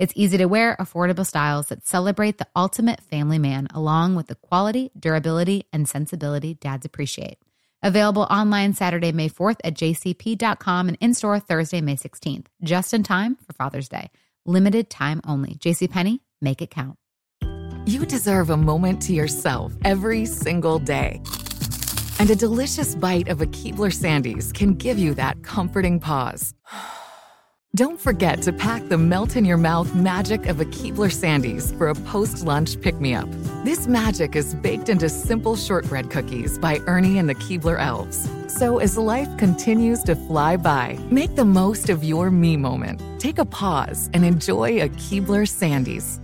It's 0.00 0.14
easy 0.16 0.38
to 0.38 0.46
wear, 0.46 0.78
affordable 0.80 1.26
styles 1.26 1.66
that 1.66 1.86
celebrate 1.86 2.38
the 2.38 2.46
ultimate 2.56 3.02
family 3.02 3.38
man, 3.38 3.68
along 3.74 4.14
with 4.14 4.28
the 4.28 4.34
quality, 4.34 4.90
durability, 4.98 5.66
and 5.74 5.86
sensibility 5.86 6.54
dads 6.54 6.86
appreciate. 6.86 7.36
Available 7.82 8.22
online 8.22 8.72
Saturday, 8.72 9.12
May 9.12 9.28
4th 9.28 9.58
at 9.62 9.74
jcp.com 9.74 10.88
and 10.88 10.96
in 11.02 11.12
store 11.12 11.38
Thursday, 11.38 11.82
May 11.82 11.96
16th, 11.96 12.46
just 12.62 12.94
in 12.94 13.02
time 13.02 13.36
for 13.46 13.52
Father's 13.52 13.90
Day. 13.90 14.10
Limited 14.46 14.88
time 14.88 15.20
only. 15.26 15.56
JCPenney, 15.56 16.20
make 16.40 16.62
it 16.62 16.70
count. 16.70 16.96
You 17.84 18.06
deserve 18.06 18.48
a 18.48 18.56
moment 18.56 19.02
to 19.02 19.12
yourself 19.12 19.74
every 19.84 20.24
single 20.24 20.78
day. 20.78 21.20
And 22.18 22.30
a 22.30 22.36
delicious 22.36 22.94
bite 22.94 23.28
of 23.28 23.42
a 23.42 23.46
Keebler 23.46 23.92
Sandies 23.92 24.54
can 24.54 24.76
give 24.76 24.98
you 24.98 25.12
that 25.16 25.42
comforting 25.42 26.00
pause. 26.00 26.54
Don't 27.76 28.00
forget 28.00 28.42
to 28.42 28.52
pack 28.52 28.88
the 28.88 28.98
melt 28.98 29.36
in 29.36 29.44
your 29.44 29.56
mouth 29.56 29.94
magic 29.94 30.46
of 30.46 30.60
a 30.60 30.64
Keebler 30.64 31.08
Sandies 31.08 31.72
for 31.78 31.88
a 31.88 31.94
post 31.94 32.44
lunch 32.44 32.80
pick 32.80 33.00
me 33.00 33.14
up. 33.14 33.28
This 33.64 33.86
magic 33.86 34.34
is 34.34 34.56
baked 34.56 34.88
into 34.88 35.08
simple 35.08 35.54
shortbread 35.54 36.10
cookies 36.10 36.58
by 36.58 36.80
Ernie 36.88 37.16
and 37.16 37.28
the 37.28 37.36
Keebler 37.36 37.78
Elves. 37.78 38.28
So 38.48 38.78
as 38.78 38.98
life 38.98 39.28
continues 39.38 40.02
to 40.02 40.16
fly 40.16 40.56
by, 40.56 40.98
make 41.12 41.36
the 41.36 41.44
most 41.44 41.90
of 41.90 42.02
your 42.02 42.32
me 42.32 42.56
moment. 42.56 43.00
Take 43.20 43.38
a 43.38 43.44
pause 43.44 44.10
and 44.14 44.24
enjoy 44.24 44.82
a 44.82 44.88
Keebler 44.88 45.46
Sandies. 45.46 46.18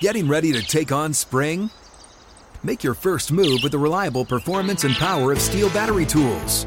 Getting 0.00 0.26
ready 0.26 0.52
to 0.52 0.62
take 0.62 0.90
on 0.90 1.14
spring? 1.14 1.70
Make 2.64 2.82
your 2.82 2.94
first 2.94 3.30
move 3.30 3.60
with 3.62 3.70
the 3.70 3.78
reliable 3.78 4.24
performance 4.24 4.82
and 4.82 4.96
power 4.96 5.30
of 5.30 5.38
STIHL 5.38 5.72
battery 5.72 6.06
tools. 6.06 6.66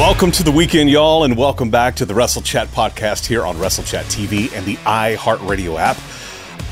Welcome 0.00 0.30
to 0.32 0.42
the 0.42 0.50
weekend, 0.50 0.88
y'all, 0.88 1.24
and 1.24 1.36
welcome 1.36 1.68
back 1.68 1.94
to 1.96 2.06
the 2.06 2.14
Wrestle 2.14 2.40
Chat 2.40 2.68
podcast 2.68 3.26
here 3.26 3.44
on 3.44 3.58
Wrestle 3.58 3.84
Chat 3.84 4.06
TV 4.06 4.50
and 4.54 4.64
the 4.64 4.76
iHeartRadio 4.76 5.78
app. 5.78 5.98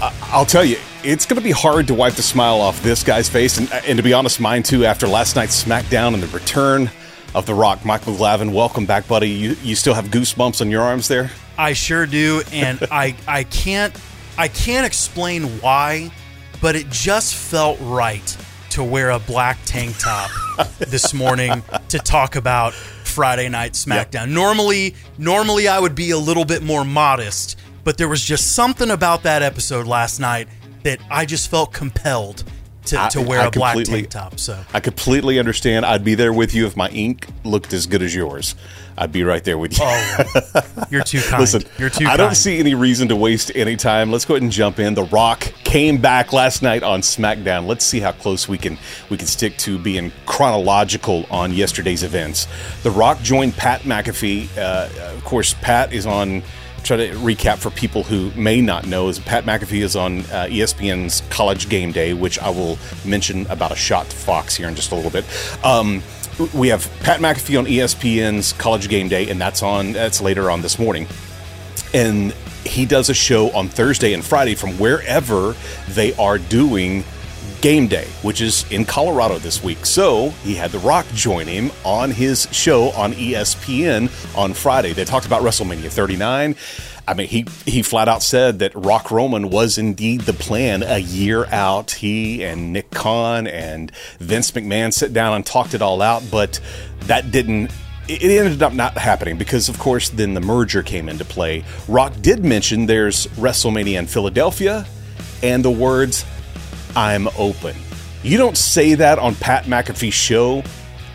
Uh, 0.01 0.11
I'll 0.33 0.47
tell 0.47 0.65
you, 0.65 0.79
it's 1.05 1.27
going 1.27 1.37
to 1.37 1.45
be 1.45 1.51
hard 1.51 1.87
to 1.89 1.95
wipe 1.95 2.15
the 2.15 2.23
smile 2.23 2.59
off 2.59 2.83
this 2.83 3.03
guy's 3.03 3.29
face, 3.29 3.59
and, 3.59 3.71
and 3.87 3.99
to 3.99 4.03
be 4.03 4.15
honest, 4.15 4.41
mine 4.41 4.63
too, 4.63 4.87
after 4.87 5.07
last 5.07 5.37
night's 5.37 5.63
SmackDown 5.63 6.15
and 6.15 6.23
the 6.23 6.27
return 6.29 6.91
of 7.35 7.45
The 7.45 7.53
Rock. 7.53 7.85
Michael 7.85 8.15
Glavin, 8.15 8.55
welcome 8.55 8.87
back, 8.87 9.07
buddy. 9.07 9.29
You, 9.29 9.57
you 9.63 9.75
still 9.75 9.93
have 9.93 10.07
goosebumps 10.07 10.63
on 10.63 10.71
your 10.71 10.81
arms 10.81 11.07
there? 11.07 11.31
I 11.59 11.75
sure 11.75 12.07
do, 12.07 12.41
and 12.51 12.79
I, 12.91 13.15
I 13.29 13.45
can't 13.45 13.95
I 14.39 14.49
can't 14.49 14.87
explain 14.87 15.45
why, 15.61 16.11
but 16.63 16.77
it 16.77 16.89
just 16.89 17.35
felt 17.35 17.79
right 17.83 18.37
to 18.71 18.83
wear 18.83 19.11
a 19.11 19.19
black 19.19 19.59
tank 19.67 19.99
top 19.99 20.31
this 20.79 21.13
morning 21.13 21.63
to 21.89 21.99
talk 21.99 22.35
about 22.37 22.75
Friday 23.19 23.49
night 23.49 23.73
SmackDown. 23.73 24.27
Yep. 24.27 24.29
Normally, 24.29 24.95
normally 25.19 25.67
I 25.67 25.81
would 25.81 25.97
be 25.97 26.13
a 26.13 26.17
little 26.17 26.45
bit 26.45 26.63
more 26.63 26.85
modest, 26.85 27.59
but 27.83 27.99
there 27.99 28.07
was 28.07 28.23
just 28.25 28.55
something 28.55 28.93
about 28.93 29.25
that 29.25 29.43
episode 29.43 29.89
last 29.89 30.21
night 30.21 30.47
that 30.85 31.01
I 31.11 31.27
just 31.27 31.51
felt 31.51 31.73
compelled 31.73 32.45
to, 32.89 33.03
I, 33.03 33.09
to 33.11 33.23
wear 33.23 33.41
I 33.41 33.47
a 33.47 33.51
black 33.51 33.77
tank 33.85 34.11
top. 34.11 34.39
So 34.39 34.63
I 34.73 34.81
completely 34.81 35.39
understand. 35.39 35.87
I'd 35.87 36.05
be 36.05 36.15
there 36.15 36.33
with 36.33 36.55
you 36.55 36.67
if 36.67 36.77
my 36.77 36.89
ink 36.91 37.29
looked 37.45 37.73
as 37.73 37.87
good 37.87 38.03
as 38.03 38.15
yours. 38.15 38.55
I'd 38.97 39.13
be 39.13 39.23
right 39.23 39.45
there 39.45 39.57
with 39.57 39.79
you. 39.79 39.85
Oh, 39.85 40.87
you're 40.91 41.05
too 41.05 41.21
kind. 41.21 41.41
Listen, 41.41 41.63
you're 41.79 41.89
too. 41.89 42.05
I 42.05 42.09
kind. 42.09 42.19
don't 42.19 42.35
see 42.35 42.59
any 42.59 42.75
reason 42.75 43.09
to 43.09 43.17
waste 43.17 43.53
any 43.55 43.77
time. 43.77 44.11
Let's 44.11 44.25
go 44.25 44.35
ahead 44.35 44.43
and 44.43 44.51
jump 44.51 44.81
in. 44.81 44.95
The 44.95 45.05
Rock 45.05 45.41
came 45.63 46.01
back 46.01 46.33
last 46.33 46.63
night 46.63 46.83
on 46.83 47.01
SmackDown. 47.01 47.67
Let's 47.69 47.85
see 47.85 48.01
how 48.01 48.11
close 48.11 48.49
we 48.49 48.59
can 48.59 48.77
we 49.09 49.17
can 49.17 49.29
stick 49.29 49.57
to 49.59 49.79
being 49.79 50.11
chronological 50.27 51.27
on 51.31 51.53
yesterday's 51.53 52.03
events. 52.03 52.49
The 52.83 52.91
Rock 52.91 53.23
joined 53.23 53.55
Pat 53.55 53.83
McAfee. 53.83 54.49
Uh, 54.59 54.89
of 55.15 55.25
course, 55.25 55.55
Pat 55.55 55.93
is 55.93 56.05
on 56.05 56.43
try 56.89 56.97
to 56.97 57.13
recap 57.17 57.59
for 57.59 57.71
people 57.71 58.03
who 58.03 58.31
may 58.31 58.63
not 58.63 58.87
know 58.87 59.09
is 59.09 59.19
Pat 59.19 59.45
McAfee 59.45 59.83
is 59.83 59.95
on 59.95 60.21
uh, 60.21 60.47
ESPN's 60.49 61.21
College 61.29 61.69
Game 61.69 61.93
Day, 61.93 62.15
which 62.15 62.39
I 62.39 62.49
will 62.49 62.79
mention 63.05 63.47
about 63.49 63.73
a 63.73 63.77
shot 63.77 64.09
to 64.09 64.17
Fox 64.17 64.57
here 64.57 64.69
in 64.69 64.75
just 64.75 64.91
a 64.91 64.95
little 64.95 65.11
bit. 65.11 65.27
Um, 65.63 66.03
we 66.55 66.69
have 66.69 66.91
Pat 67.01 67.21
McAfee 67.21 67.59
on 67.59 67.67
ESPN's 67.67 68.55
College 68.55 68.89
Game 68.89 69.09
Day, 69.09 69.29
and 69.29 69.39
that's 69.39 69.63
on 69.63 69.93
that's 69.93 70.23
later 70.23 70.51
on 70.51 70.63
this 70.63 70.79
morning. 70.79 71.07
And 71.93 72.33
he 72.65 72.87
does 72.87 73.11
a 73.11 73.15
show 73.15 73.51
on 73.51 73.69
Thursday 73.69 74.15
and 74.15 74.25
Friday 74.25 74.55
from 74.55 74.79
wherever 74.79 75.55
they 75.89 76.15
are 76.15 76.39
doing 76.39 77.05
game 77.61 77.87
day, 77.87 78.07
which 78.23 78.41
is 78.41 78.71
in 78.71 78.85
Colorado 78.85 79.39
this 79.39 79.63
week. 79.63 79.85
So 79.87 80.31
he 80.45 80.55
had 80.55 80.71
The 80.71 80.79
Rock 80.79 81.07
join 81.15 81.47
him 81.47 81.71
on 81.85 82.11
his 82.11 82.49
show 82.53 82.91
on 82.91 83.13
ESPN 83.13 84.11
on 84.37 84.55
Friday. 84.55 84.93
They 84.93 85.05
talked 85.05 85.27
about 85.27 85.43
WrestleMania 85.43 85.91
39. 85.91 86.57
I 87.07 87.15
mean, 87.15 87.29
he 87.29 87.47
he 87.65 87.83
flat 87.83 88.07
out 88.07 88.23
said 88.23 88.59
that 88.59 88.75
Rock 88.75 89.11
Roman 89.11 89.49
was 89.49 89.79
indeed 89.79 90.23
the 90.23 90.35
plan 90.35 90.83
a 90.83 90.99
year 90.99 91.47
out. 91.47 91.93
He 91.93 92.45
and 92.45 92.73
Nick 92.75 92.91
Khan 92.91 93.47
and 93.47 93.91
Vince 94.19 94.51
McMahon 94.51 94.93
sit 94.93 95.15
down 95.15 95.35
and 95.35 95.47
talked 95.47 95.73
it 95.73 95.81
all 95.81 96.03
out, 96.03 96.23
but 96.31 96.61
that 97.07 97.31
didn't 97.31 97.71
it 98.09 98.23
ended 98.23 98.63
up 98.63 98.73
not 98.73 98.97
happening 98.97 99.37
because, 99.37 99.69
of 99.69 99.79
course, 99.79 100.09
then 100.09 100.35
the 100.35 100.41
merger 100.41 100.83
came 100.83 101.09
into 101.09 101.25
play. 101.25 101.65
Rock 101.89 102.15
did 102.21 102.45
mention 102.45 102.87
there's 102.87 103.27
WrestleMania 103.29 103.99
in 103.99 104.07
Philadelphia 104.07 104.87
and 105.43 105.65
the 105.65 105.71
words, 105.71 106.25
I'm 106.97 107.29
open. 107.39 107.77
You 108.23 108.37
don't 108.39 108.57
say 108.57 108.95
that 108.95 109.19
on 109.19 109.35
Pat 109.37 109.65
McAfee's 109.65 110.15
show 110.15 110.63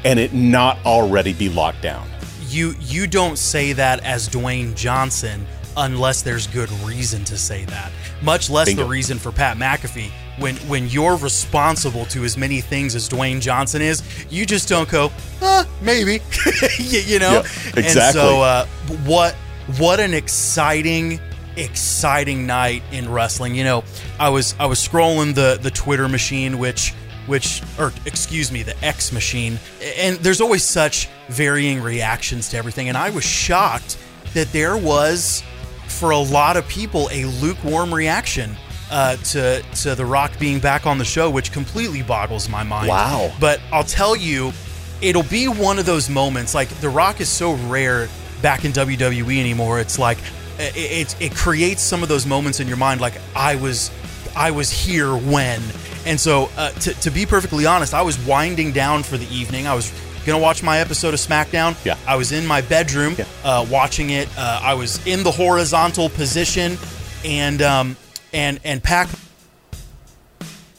and 0.06 0.20
it 0.20 0.34
not 0.34 0.78
already 0.86 1.34
be 1.34 1.50
locked 1.50 1.82
down. 1.82 2.08
You 2.48 2.76
you 2.80 3.08
don't 3.08 3.38
say 3.38 3.74
that 3.74 4.04
as 4.04 4.30
Dwayne 4.30 4.76
Johnson 4.76 5.46
unless 5.76 6.22
there's 6.22 6.46
good 6.48 6.72
reason 6.84 7.24
to 7.26 7.38
say 7.38 7.66
that. 7.66 7.92
Much 8.22 8.50
less 8.50 8.68
Bingo. 8.68 8.84
the 8.84 8.90
reason 8.90 9.18
for 9.18 9.32
Pat 9.32 9.58
McAfee. 9.58 10.12
When 10.40 10.56
when 10.68 10.88
you're 10.88 11.16
responsible 11.18 12.06
to 12.08 12.24
as 12.24 12.38
many 12.38 12.62
things 12.62 12.96
as 12.96 13.08
Dwayne 13.10 13.40
Johnson 13.42 13.82
is, 13.82 14.02
you 14.32 14.46
just 14.46 14.68
don't 14.70 14.90
go, 14.90 15.12
uh, 15.42 15.64
maybe, 15.82 16.20
you, 16.80 17.00
you 17.02 17.20
know. 17.20 17.34
Yeah, 17.44 17.70
And 17.76 17.78
exactly. 17.86 18.22
so, 18.22 18.42
uh, 18.42 18.66
what 19.06 19.36
what 19.78 20.00
an 20.00 20.14
exciting 20.14 21.20
exciting 21.56 22.46
night 22.46 22.84
in 22.92 23.10
wrestling. 23.10 23.56
You 23.56 23.64
know, 23.64 23.84
I 24.20 24.30
was 24.30 24.56
I 24.60 24.66
was 24.66 24.86
scrolling 24.86 25.36
the 25.36 25.60
the 25.62 25.72
Twitter 25.72 26.08
machine, 26.08 26.60
which 26.60 26.94
which 27.28 27.62
or 27.80 27.94
excuse 28.06 28.52
me, 28.52 28.64
the 28.64 28.86
X 28.86 29.12
machine, 29.12 29.60
and 29.98 30.18
there's 30.18 30.42
always 30.42 30.64
such 30.64 31.08
varying 31.30 31.82
reactions 31.82 32.50
to 32.50 32.58
everything. 32.58 32.90
And 32.90 32.98
I 32.98 33.10
was 33.10 33.24
shocked 33.24 33.98
that 34.34 34.52
there 34.52 34.76
was, 34.78 35.44
for 35.88 36.12
a 36.12 36.18
lot 36.18 36.58
of 36.58 36.68
people, 36.68 37.10
a 37.12 37.26
lukewarm 37.26 37.94
reaction. 37.94 38.56
Uh, 38.92 39.16
to 39.16 39.64
to 39.82 39.96
The 39.96 40.06
Rock 40.06 40.38
being 40.38 40.60
back 40.60 40.86
on 40.86 41.00
the 41.00 41.06
show, 41.06 41.28
which 41.28 41.52
completely 41.52 42.04
boggles 42.04 42.48
my 42.48 42.62
mind. 42.62 42.90
Wow. 42.90 43.34
But 43.40 43.60
I'll 43.72 43.86
tell 43.86 44.16
you, 44.16 44.54
it'll 45.02 45.24
be 45.24 45.48
one 45.48 45.80
of 45.80 45.88
those 45.88 46.12
moments. 46.12 46.54
Like 46.54 46.70
The 46.70 46.90
Rock 46.90 47.20
is 47.20 47.28
so 47.28 47.54
rare 47.54 48.08
back 48.44 48.66
in 48.66 48.72
WWE 48.72 49.40
anymore. 49.40 49.80
It's 49.80 49.98
like 49.98 50.20
it, 50.60 50.76
it, 50.76 51.22
it 51.22 51.36
creates 51.36 51.82
some 51.82 52.04
of 52.04 52.10
those 52.10 52.26
moments 52.26 52.60
in 52.60 52.68
your 52.68 52.78
mind. 52.78 53.02
Like 53.02 53.14
I 53.36 53.56
was, 53.56 53.92
I 54.36 54.52
was 54.52 54.70
here 54.72 55.16
when. 55.16 55.62
And 56.06 56.20
so, 56.20 56.50
uh, 56.58 56.72
to, 56.72 56.94
to 56.96 57.12
be 57.12 57.26
perfectly 57.26 57.66
honest, 57.66 57.94
I 57.94 58.02
was 58.02 58.18
winding 58.26 58.72
down 58.74 59.04
for 59.04 59.18
the 59.18 59.28
evening. 59.34 59.68
I 59.68 59.74
was 59.76 59.92
gonna 60.26 60.40
watch 60.40 60.64
my 60.64 60.80
episode 60.80 61.14
of 61.14 61.20
SmackDown. 61.20 61.76
Yeah. 61.86 61.98
I 62.08 62.16
was 62.16 62.32
in 62.32 62.46
my 62.46 62.62
bedroom 62.62 63.16
Yeah. 63.18 63.26
uh, 63.44 63.66
watching 63.70 64.10
it. 64.10 64.28
Uh, 64.38 64.60
I 64.64 64.74
was 64.74 65.06
in 65.06 65.24
the 65.24 65.32
horizontal 65.32 66.10
position, 66.10 66.78
and 67.26 67.62
um, 67.62 67.98
and 68.34 68.60
and 68.64 68.82
Pac 68.84 69.10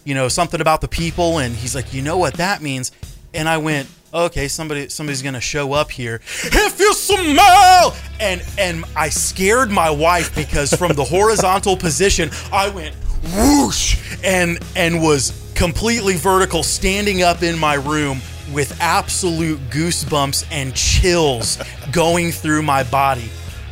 you 0.04 0.14
know, 0.14 0.28
something 0.28 0.60
about 0.60 0.82
the 0.82 0.88
people, 0.88 1.38
and 1.38 1.54
he's 1.56 1.74
like, 1.74 1.94
you 1.94 2.02
know 2.02 2.18
what 2.18 2.34
that 2.34 2.60
means? 2.60 2.92
And 3.32 3.48
I 3.48 3.56
went, 3.56 3.88
okay, 4.14 4.48
somebody 4.48 4.88
somebody's 4.88 5.22
gonna 5.22 5.40
show 5.40 5.72
up 5.72 5.90
here. 5.90 6.20
If 6.44 6.78
you 6.78 6.94
smell, 6.94 7.96
and 8.20 8.42
and 8.58 8.84
I 8.96 9.08
scared 9.08 9.70
my 9.70 9.90
wife 9.90 10.34
because 10.34 10.72
from 10.72 10.92
the 10.92 11.04
horizontal 11.04 11.76
position, 11.76 12.30
I 12.52 12.68
went 12.68 12.94
whoosh 13.34 13.98
and 14.22 14.58
and 14.76 15.02
was 15.02 15.32
completely 15.54 16.14
vertical, 16.16 16.62
standing 16.62 17.22
up 17.22 17.42
in 17.42 17.58
my 17.58 17.74
room 17.74 18.20
with 18.52 18.76
absolute 18.80 19.58
goosebumps 19.70 20.46
and 20.50 20.74
chills 20.74 21.58
going 21.92 22.30
through 22.30 22.62
my 22.62 22.82
body. 22.84 23.30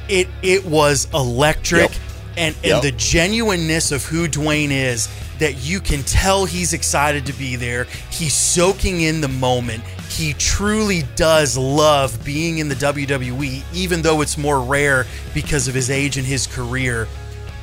It 0.09 0.29
it 0.43 0.65
was 0.65 1.07
electric 1.15 1.91
Yep. 1.91 2.01
and 2.37 2.55
and 2.57 2.65
Yep. 2.65 2.83
the 2.83 2.93
genuineness 2.93 3.93
of 3.93 4.05
who 4.05 4.27
Dwayne 4.29 4.71
is 4.71 5.09
that 5.39 5.57
you 5.65 5.81
can 5.81 6.03
tell 6.05 6.45
he's 6.45 6.73
excited 6.73 7.27
to 7.27 7.33
be 7.33 7.57
there. 7.57 7.85
He's 8.11 8.33
soaking 8.35 9.01
in 9.01 9.21
the 9.21 9.29
moment. 9.29 9.83
He 10.13 10.35
truly 10.35 11.05
does 11.17 11.57
love 11.57 12.23
being 12.25 12.59
in 12.59 12.69
the 12.69 12.75
WWE, 12.75 13.63
even 13.73 14.03
though 14.03 14.21
it's 14.21 14.37
more 14.37 14.61
rare 14.61 15.07
because 15.35 15.69
of 15.69 15.75
his 15.75 15.91
age 15.91 16.17
and 16.19 16.27
his 16.27 16.47
career. 16.47 17.09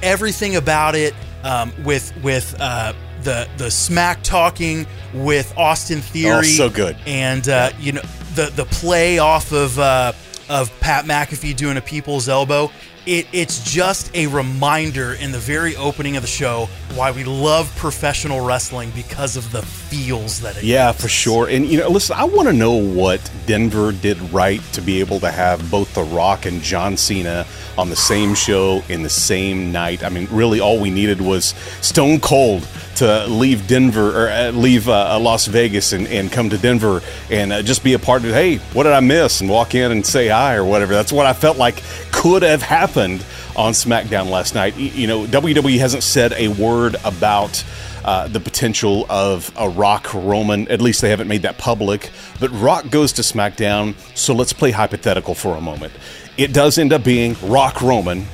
Everything 0.01 0.55
about 0.55 0.95
it, 0.95 1.13
um, 1.43 1.71
with 1.83 2.11
with 2.23 2.55
uh, 2.59 2.93
the 3.23 3.47
the 3.57 3.69
smack 3.69 4.23
talking 4.23 4.87
with 5.13 5.53
Austin 5.57 6.01
Theory, 6.01 6.37
Oh, 6.37 6.41
so 6.41 6.69
good. 6.69 6.97
and 7.05 7.47
uh, 7.49 7.71
you 7.79 7.91
know 7.93 8.01
the 8.35 8.51
the 8.55 8.65
play 8.65 9.19
off 9.19 9.51
of 9.51 9.77
uh, 9.77 10.13
of 10.49 10.71
Pat 10.79 11.05
McAfee 11.05 11.55
doing 11.55 11.77
a 11.77 11.81
people's 11.81 12.27
elbow. 12.29 12.71
It, 13.05 13.27
it's 13.33 13.63
just 13.63 14.13
a 14.15 14.27
reminder 14.27 15.13
in 15.13 15.31
the 15.31 15.39
very 15.39 15.75
opening 15.75 16.15
of 16.15 16.21
the 16.21 16.27
show 16.27 16.67
why 16.93 17.11
we 17.11 17.23
love 17.23 17.73
professional 17.75 18.45
wrestling 18.45 18.91
because 18.91 19.35
of 19.37 19.51
the 19.51 19.61
feels 19.61 20.41
that 20.41 20.57
it 20.57 20.63
Yeah, 20.63 20.91
gives. 20.91 21.01
for 21.03 21.07
sure. 21.07 21.47
And 21.49 21.65
you 21.65 21.79
know, 21.79 21.89
listen, 21.89 22.15
I 22.17 22.25
want 22.25 22.47
to 22.49 22.53
know 22.53 22.73
what 22.73 23.19
Denver 23.45 23.91
did 23.91 24.19
right 24.31 24.61
to 24.73 24.81
be 24.81 24.99
able 24.99 25.19
to 25.21 25.31
have 25.31 25.71
both 25.71 25.93
The 25.95 26.03
Rock 26.03 26.45
and 26.45 26.61
John 26.61 26.97
Cena 26.97 27.45
on 27.77 27.89
the 27.89 27.95
same 27.95 28.35
show 28.35 28.83
in 28.89 29.01
the 29.03 29.09
same 29.09 29.71
night. 29.71 30.03
I 30.03 30.09
mean, 30.09 30.27
really, 30.31 30.59
all 30.59 30.79
we 30.79 30.89
needed 30.89 31.21
was 31.21 31.55
Stone 31.81 32.19
Cold 32.19 32.67
to 32.99 33.27
leave 33.27 33.67
Denver 33.67 34.25
or 34.25 34.29
uh, 34.29 34.51
leave 34.51 34.87
uh, 34.87 35.19
Las 35.19 35.47
Vegas 35.47 35.93
and, 35.93 36.07
and 36.07 36.31
come 36.31 36.49
to 36.49 36.57
Denver 36.57 37.01
and 37.29 37.51
uh, 37.51 37.61
just 37.61 37.83
be 37.83 37.93
a 37.93 37.99
part 37.99 38.23
of. 38.23 38.31
Hey, 38.31 38.57
what 38.73 38.83
did 38.83 38.93
I 38.93 38.99
miss? 38.99 39.41
And 39.41 39.49
walk 39.49 39.75
in 39.75 39.91
and 39.91 40.05
say 40.05 40.27
hi 40.27 40.55
or 40.55 40.65
whatever. 40.65 40.93
That's 40.93 41.11
what 41.11 41.25
I 41.25 41.33
felt 41.33 41.57
like 41.57 41.83
could 42.11 42.43
have 42.43 42.61
happened 42.61 43.25
on 43.55 43.73
SmackDown 43.73 44.29
last 44.29 44.53
night. 44.55 44.77
You 44.77 45.07
know, 45.07 45.25
WWE 45.25 45.79
hasn't 45.79 46.03
said 46.03 46.33
a 46.33 46.49
word 46.49 46.95
about 47.03 47.63
uh, 48.03 48.27
the 48.27 48.39
potential 48.39 49.05
of 49.09 49.51
a 49.57 49.69
Rock 49.69 50.13
Roman. 50.13 50.67
At 50.69 50.81
least 50.81 51.01
they 51.01 51.09
haven't 51.09 51.27
made 51.27 51.43
that 51.43 51.57
public. 51.57 52.11
But 52.39 52.49
Rock 52.51 52.89
goes 52.89 53.13
to 53.13 53.21
SmackDown, 53.21 53.95
so 54.15 54.33
let's 54.33 54.53
play 54.53 54.71
hypothetical 54.71 55.35
for 55.35 55.55
a 55.55 55.61
moment. 55.61 55.93
It 56.37 56.53
does 56.53 56.77
end 56.77 56.93
up 56.93 57.03
being 57.03 57.35
Rock 57.43 57.81
Roman 57.81 58.25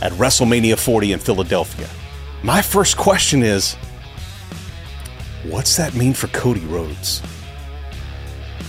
at 0.00 0.12
WrestleMania 0.12 0.78
40 0.78 1.12
in 1.12 1.18
Philadelphia. 1.18 1.88
My 2.42 2.60
first 2.60 2.98
question 2.98 3.42
is 3.42 3.76
what's 5.44 5.76
that 5.76 5.94
mean 5.94 6.14
for 6.14 6.28
Cody 6.28 6.64
Rhodes? 6.66 7.22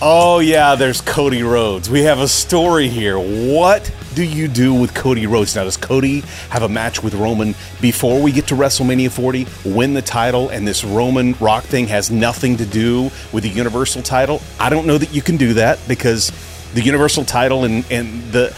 Oh, 0.02 0.40
yeah, 0.40 0.74
there's 0.74 1.00
Cody 1.00 1.42
Rhodes. 1.42 1.88
We 1.88 2.02
have 2.02 2.18
a 2.18 2.28
story 2.28 2.88
here. 2.88 3.18
What 3.18 3.90
do 4.14 4.22
you 4.22 4.46
do 4.46 4.74
with 4.74 4.92
Cody 4.92 5.26
Rhodes? 5.26 5.56
Now, 5.56 5.64
does 5.64 5.78
Cody 5.78 6.20
have 6.50 6.62
a 6.62 6.68
match 6.68 7.02
with 7.02 7.14
Roman 7.14 7.54
before 7.80 8.20
we 8.20 8.30
get 8.30 8.46
to 8.48 8.54
WrestleMania 8.54 9.10
40, 9.10 9.46
win 9.64 9.94
the 9.94 10.02
title, 10.02 10.50
and 10.50 10.68
this 10.68 10.84
Roman 10.84 11.32
Rock 11.40 11.64
thing 11.64 11.86
has 11.86 12.10
nothing 12.10 12.58
to 12.58 12.66
do 12.66 13.04
with 13.32 13.42
the 13.42 13.48
Universal 13.48 14.02
title? 14.02 14.42
I 14.60 14.68
don't 14.68 14.86
know 14.86 14.98
that 14.98 15.14
you 15.14 15.22
can 15.22 15.38
do 15.38 15.54
that 15.54 15.78
because 15.88 16.30
the 16.74 16.82
Universal 16.82 17.24
title 17.24 17.64
and, 17.64 17.84
and 17.90 18.22
the 18.32 18.56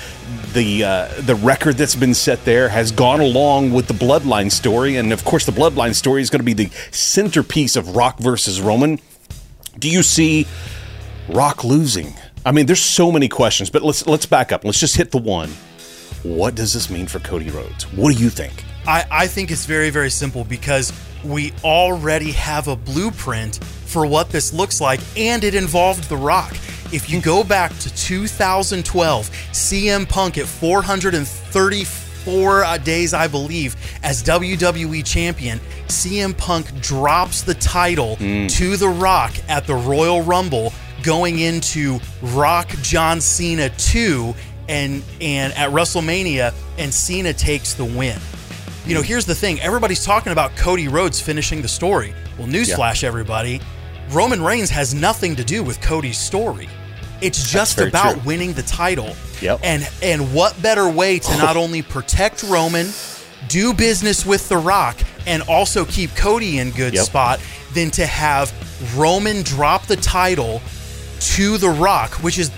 the 0.52 0.84
uh, 0.84 1.08
the 1.20 1.34
record 1.34 1.76
that's 1.76 1.94
been 1.94 2.14
set 2.14 2.44
there 2.44 2.68
has 2.68 2.90
gone 2.90 3.20
along 3.20 3.72
with 3.72 3.86
the 3.86 3.94
Bloodline 3.94 4.50
story, 4.50 4.96
and 4.96 5.12
of 5.12 5.24
course, 5.24 5.46
the 5.46 5.52
Bloodline 5.52 5.94
story 5.94 6.22
is 6.22 6.30
going 6.30 6.40
to 6.40 6.44
be 6.44 6.54
the 6.54 6.70
centerpiece 6.90 7.76
of 7.76 7.94
Rock 7.96 8.18
versus 8.18 8.60
Roman. 8.60 8.98
Do 9.78 9.88
you 9.88 10.02
see 10.02 10.46
Rock 11.28 11.64
losing? 11.64 12.14
I 12.44 12.52
mean, 12.52 12.66
there's 12.66 12.82
so 12.82 13.12
many 13.12 13.28
questions, 13.28 13.70
but 13.70 13.82
let's 13.82 14.06
let's 14.06 14.26
back 14.26 14.52
up. 14.52 14.64
Let's 14.64 14.80
just 14.80 14.96
hit 14.96 15.10
the 15.10 15.18
one. 15.18 15.50
What 16.22 16.54
does 16.54 16.72
this 16.72 16.90
mean 16.90 17.06
for 17.06 17.20
Cody 17.20 17.50
Rhodes? 17.50 17.84
What 17.92 18.16
do 18.16 18.22
you 18.22 18.28
think? 18.30 18.64
I, 18.86 19.04
I 19.10 19.26
think 19.26 19.50
it's 19.50 19.66
very, 19.66 19.90
very 19.90 20.10
simple 20.10 20.44
because 20.44 20.92
we 21.24 21.52
already 21.62 22.32
have 22.32 22.68
a 22.68 22.74
blueprint 22.74 23.62
for 23.62 24.06
what 24.06 24.30
this 24.30 24.52
looks 24.52 24.80
like, 24.80 25.00
and 25.16 25.44
it 25.44 25.54
involved 25.54 26.08
The 26.08 26.16
Rock. 26.16 26.56
If 26.90 27.10
you 27.10 27.20
go 27.20 27.44
back 27.44 27.76
to 27.80 27.94
2012, 27.94 29.30
CM 29.52 30.08
Punk 30.08 30.38
at 30.38 30.46
434 30.46 32.64
uh, 32.64 32.78
days, 32.78 33.12
I 33.12 33.28
believe, 33.28 33.76
as 34.02 34.22
WWE 34.22 35.04
champion, 35.04 35.58
CM 35.88 36.36
Punk 36.36 36.80
drops 36.80 37.42
the 37.42 37.54
title 37.54 38.16
to 38.48 38.76
The 38.76 38.88
Rock 38.88 39.34
at 39.48 39.66
the 39.66 39.74
Royal 39.74 40.22
Rumble, 40.22 40.72
going 41.02 41.40
into 41.40 42.00
Rock 42.22 42.68
John 42.82 43.20
Cena 43.20 43.68
2 43.70 44.34
and 44.70 45.02
and 45.20 45.52
at 45.54 45.70
WrestleMania, 45.70 46.54
and 46.78 46.92
Cena 46.92 47.32
takes 47.32 47.74
the 47.74 47.84
win. 47.84 48.18
You 48.86 48.94
know, 48.94 49.02
here's 49.02 49.26
the 49.26 49.34
thing: 49.34 49.60
everybody's 49.60 50.04
talking 50.04 50.32
about 50.32 50.56
Cody 50.56 50.88
Rhodes 50.88 51.20
finishing 51.20 51.60
the 51.60 51.68
story. 51.68 52.14
Well, 52.38 52.48
newsflash, 52.48 53.04
everybody: 53.04 53.60
Roman 54.10 54.42
Reigns 54.42 54.70
has 54.70 54.94
nothing 54.94 55.36
to 55.36 55.44
do 55.44 55.62
with 55.62 55.80
Cody's 55.80 56.18
story. 56.18 56.68
It's 57.20 57.50
just 57.50 57.78
about 57.78 58.14
true. 58.14 58.22
winning 58.24 58.52
the 58.52 58.62
title. 58.62 59.14
Yep. 59.40 59.60
And 59.64 59.88
and 60.02 60.32
what 60.32 60.60
better 60.62 60.88
way 60.88 61.18
to 61.18 61.36
not 61.36 61.56
only 61.64 61.82
protect 61.82 62.42
Roman, 62.44 62.88
do 63.48 63.74
business 63.74 64.24
with 64.24 64.48
The 64.48 64.56
Rock, 64.56 64.96
and 65.26 65.42
also 65.42 65.84
keep 65.84 66.14
Cody 66.16 66.58
in 66.58 66.70
good 66.70 66.94
Yep. 66.94 67.04
spot 67.04 67.40
than 67.74 67.90
to 67.92 68.06
have 68.06 68.52
Roman 68.96 69.42
drop 69.42 69.86
the 69.86 69.96
title 69.96 70.60
to 71.20 71.58
The 71.58 71.68
Rock, 71.70 72.12
which 72.22 72.38
is 72.38 72.50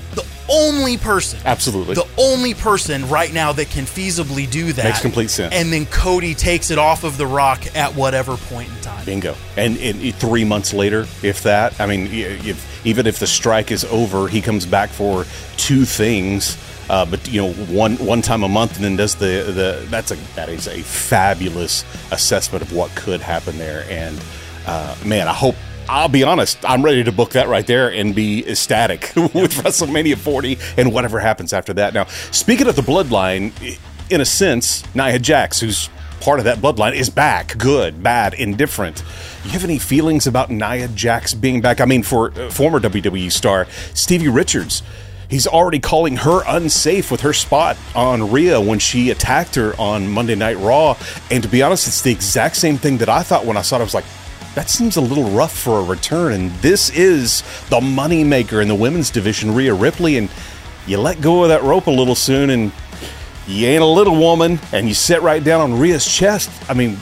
only 0.50 0.96
person 0.96 1.40
Absolutely. 1.44 1.94
the 1.94 2.08
only 2.18 2.54
person 2.54 3.08
right 3.08 3.32
now 3.32 3.52
that 3.52 3.70
can 3.70 3.84
feasibly 3.84 4.50
do 4.50 4.72
that 4.72 4.84
Makes 4.84 5.00
complete 5.00 5.30
sense. 5.30 5.54
And 5.54 5.72
then 5.72 5.86
Cody 5.86 6.34
takes 6.34 6.70
it 6.70 6.78
off 6.78 7.04
of 7.04 7.16
the 7.16 7.26
Rock 7.26 7.74
at 7.76 7.94
whatever 7.94 8.36
point 8.36 8.68
in 8.70 8.80
time. 8.80 9.04
Bingo. 9.04 9.34
And, 9.56 9.76
and 9.78 10.14
three 10.14 10.44
months 10.44 10.72
later, 10.74 11.06
if 11.22 11.42
that, 11.44 11.80
I 11.80 11.86
mean, 11.86 12.08
if, 12.10 12.86
even 12.86 13.06
if 13.06 13.18
the 13.18 13.26
strike 13.26 13.70
is 13.70 13.84
over, 13.84 14.28
he 14.28 14.40
comes 14.40 14.66
back 14.66 14.90
for 14.90 15.24
two 15.56 15.84
things. 15.84 16.58
Uh, 16.88 17.06
but 17.06 17.30
you 17.30 17.40
know, 17.40 17.52
one 17.52 17.94
one 17.98 18.20
time 18.20 18.42
a 18.42 18.48
month, 18.48 18.74
and 18.74 18.84
then 18.84 18.96
does 18.96 19.14
the 19.14 19.44
the 19.54 19.86
that's 19.90 20.10
a 20.10 20.16
that 20.34 20.48
is 20.48 20.66
a 20.66 20.82
fabulous 20.82 21.84
assessment 22.10 22.64
of 22.64 22.72
what 22.72 22.90
could 22.96 23.20
happen 23.20 23.56
there. 23.58 23.86
And 23.88 24.20
uh, 24.66 24.96
man, 25.04 25.28
I 25.28 25.32
hope 25.32 25.54
I'll 25.90 26.08
be 26.08 26.22
honest, 26.22 26.56
I'm 26.62 26.84
ready 26.84 27.02
to 27.02 27.10
book 27.10 27.30
that 27.30 27.48
right 27.48 27.66
there 27.66 27.92
and 27.92 28.14
be 28.14 28.48
ecstatic 28.48 29.12
with 29.16 29.54
WrestleMania 29.54 30.16
40 30.16 30.56
and 30.76 30.92
whatever 30.92 31.18
happens 31.18 31.52
after 31.52 31.72
that. 31.74 31.94
Now, 31.94 32.04
speaking 32.30 32.68
of 32.68 32.76
the 32.76 32.82
bloodline, 32.82 33.50
in 34.08 34.20
a 34.20 34.24
sense, 34.24 34.84
Nia 34.94 35.18
Jax, 35.18 35.58
who's 35.58 35.90
part 36.20 36.38
of 36.38 36.44
that 36.44 36.58
bloodline, 36.58 36.94
is 36.94 37.10
back. 37.10 37.58
Good, 37.58 38.04
bad, 38.04 38.34
indifferent. 38.34 39.02
You 39.42 39.50
have 39.50 39.64
any 39.64 39.80
feelings 39.80 40.28
about 40.28 40.48
Nia 40.48 40.86
Jax 40.86 41.34
being 41.34 41.60
back? 41.60 41.80
I 41.80 41.86
mean, 41.86 42.04
for 42.04 42.30
uh, 42.38 42.50
former 42.50 42.78
WWE 42.78 43.32
star 43.32 43.66
Stevie 43.92 44.28
Richards, 44.28 44.84
he's 45.28 45.48
already 45.48 45.80
calling 45.80 46.18
her 46.18 46.42
unsafe 46.46 47.10
with 47.10 47.22
her 47.22 47.32
spot 47.32 47.76
on 47.96 48.30
Rhea 48.30 48.60
when 48.60 48.78
she 48.78 49.10
attacked 49.10 49.56
her 49.56 49.74
on 49.76 50.08
Monday 50.08 50.36
Night 50.36 50.58
Raw. 50.58 50.96
And 51.32 51.42
to 51.42 51.48
be 51.48 51.64
honest, 51.64 51.88
it's 51.88 52.02
the 52.02 52.12
exact 52.12 52.54
same 52.54 52.78
thing 52.78 52.98
that 52.98 53.08
I 53.08 53.24
thought 53.24 53.44
when 53.44 53.56
I 53.56 53.62
saw 53.62 53.74
it. 53.74 53.80
I 53.80 53.82
was 53.82 53.94
like, 53.94 54.04
that 54.54 54.68
seems 54.68 54.96
a 54.96 55.00
little 55.00 55.30
rough 55.30 55.56
for 55.56 55.78
a 55.80 55.82
return. 55.82 56.32
And 56.32 56.50
this 56.56 56.90
is 56.90 57.42
the 57.68 57.80
moneymaker 57.80 58.60
in 58.60 58.68
the 58.68 58.74
women's 58.74 59.10
division, 59.10 59.54
Rhea 59.54 59.74
Ripley. 59.74 60.16
And 60.16 60.28
you 60.86 60.98
let 60.98 61.20
go 61.20 61.42
of 61.42 61.50
that 61.50 61.62
rope 61.62 61.86
a 61.86 61.90
little 61.90 62.14
soon, 62.14 62.50
and 62.50 62.72
you 63.46 63.66
ain't 63.68 63.82
a 63.82 63.86
little 63.86 64.16
woman, 64.16 64.58
and 64.72 64.88
you 64.88 64.94
sit 64.94 65.22
right 65.22 65.42
down 65.42 65.60
on 65.60 65.78
Rhea's 65.78 66.06
chest. 66.06 66.50
I 66.68 66.74
mean, 66.74 66.96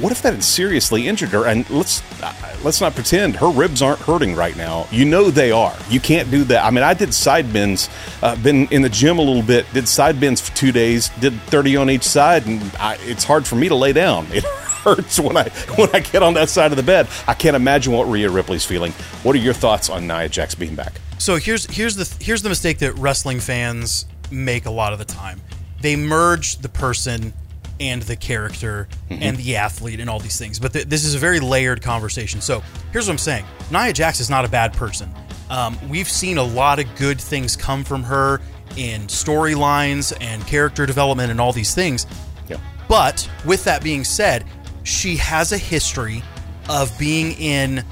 what 0.00 0.12
if 0.12 0.22
that 0.22 0.32
had 0.32 0.44
seriously 0.44 1.08
injured 1.08 1.30
her? 1.30 1.46
And 1.46 1.68
let's 1.70 2.02
uh, 2.22 2.32
let's 2.62 2.80
not 2.80 2.94
pretend 2.94 3.36
her 3.36 3.48
ribs 3.48 3.82
aren't 3.82 4.00
hurting 4.00 4.34
right 4.34 4.56
now. 4.56 4.86
You 4.90 5.04
know 5.04 5.30
they 5.30 5.50
are. 5.50 5.76
You 5.88 6.00
can't 6.00 6.30
do 6.30 6.44
that. 6.44 6.64
I 6.64 6.70
mean, 6.70 6.84
I 6.84 6.94
did 6.94 7.12
side 7.12 7.52
bends, 7.52 7.88
uh, 8.22 8.36
been 8.36 8.66
in 8.68 8.82
the 8.82 8.88
gym 8.88 9.18
a 9.18 9.22
little 9.22 9.42
bit, 9.42 9.66
did 9.72 9.88
side 9.88 10.20
bends 10.20 10.40
for 10.40 10.54
two 10.56 10.72
days, 10.72 11.08
did 11.20 11.34
thirty 11.42 11.76
on 11.76 11.90
each 11.90 12.04
side, 12.04 12.46
and 12.46 12.62
I, 12.78 12.96
it's 13.00 13.24
hard 13.24 13.46
for 13.46 13.56
me 13.56 13.68
to 13.68 13.74
lay 13.74 13.92
down. 13.92 14.26
It 14.38 14.44
hurts 14.82 15.18
when 15.20 15.36
I 15.36 15.48
when 15.76 15.88
I 15.92 16.00
get 16.00 16.22
on 16.22 16.34
that 16.34 16.48
side 16.48 16.70
of 16.72 16.76
the 16.76 16.82
bed. 16.82 17.08
I 17.26 17.34
can't 17.34 17.56
imagine 17.56 17.92
what 17.92 18.04
Rhea 18.04 18.30
Ripley's 18.30 18.64
feeling. 18.64 18.92
What 19.22 19.34
are 19.36 19.38
your 19.40 19.54
thoughts 19.54 19.88
on 19.90 20.06
Nia 20.06 20.28
Jax 20.28 20.54
being 20.54 20.74
back? 20.74 20.94
So 21.18 21.36
here's 21.36 21.66
here's 21.66 21.96
the 21.96 22.24
here's 22.24 22.42
the 22.42 22.48
mistake 22.48 22.78
that 22.78 22.92
wrestling 22.94 23.40
fans 23.40 24.06
make 24.30 24.66
a 24.66 24.70
lot 24.70 24.92
of 24.92 24.98
the 24.98 25.04
time. 25.04 25.40
They 25.80 25.96
merge 25.96 26.56
the 26.56 26.68
person 26.68 27.32
and 27.80 28.02
the 28.02 28.16
character 28.16 28.88
Mm-hmm. 29.08 29.22
and 29.22 29.36
the 29.38 29.56
athlete 29.56 30.00
and 30.00 30.10
all 30.10 30.20
these 30.20 30.36
things. 30.38 30.58
But 30.58 30.74
th- 30.74 30.84
this 30.86 31.04
is 31.04 31.14
a 31.14 31.18
very 31.18 31.40
layered 31.40 31.80
conversation. 31.80 32.42
So 32.42 32.62
here's 32.92 33.06
what 33.06 33.12
I'm 33.14 33.18
saying: 33.18 33.44
Nia 33.70 33.92
Jax 33.94 34.20
is 34.20 34.28
not 34.28 34.44
a 34.44 34.48
bad 34.48 34.74
person. 34.74 35.08
Um, 35.48 35.78
we've 35.88 36.08
seen 36.10 36.36
a 36.36 36.42
lot 36.42 36.78
of 36.78 36.84
good 36.96 37.18
things 37.18 37.56
come 37.56 37.84
from 37.84 38.02
her 38.02 38.40
in 38.76 39.02
storylines 39.06 40.14
and 40.20 40.46
character 40.46 40.84
development 40.84 41.30
and 41.30 41.40
all 41.40 41.52
these 41.52 41.74
things. 41.74 42.06
Yeah. 42.48 42.58
But 42.86 43.28
with 43.46 43.64
that 43.64 43.82
being 43.82 44.04
said, 44.04 44.44
she 44.88 45.16
has 45.16 45.52
a 45.52 45.58
history 45.58 46.22
of 46.68 46.96
being 46.98 47.32
in 47.32 47.84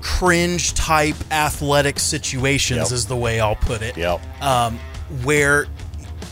cringe 0.00 0.74
type 0.74 1.16
athletic 1.30 1.98
situations, 1.98 2.78
Yep. 2.90 2.92
is 2.92 3.06
the 3.06 3.16
way 3.16 3.40
I'll 3.40 3.56
put 3.56 3.82
it. 3.82 3.96
Yep. 3.96 4.20
Um, 4.42 4.78
where 5.24 5.66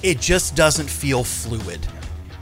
it 0.02 0.20
just 0.20 0.54
doesn't 0.54 0.88
feel 0.88 1.24
fluid. 1.24 1.86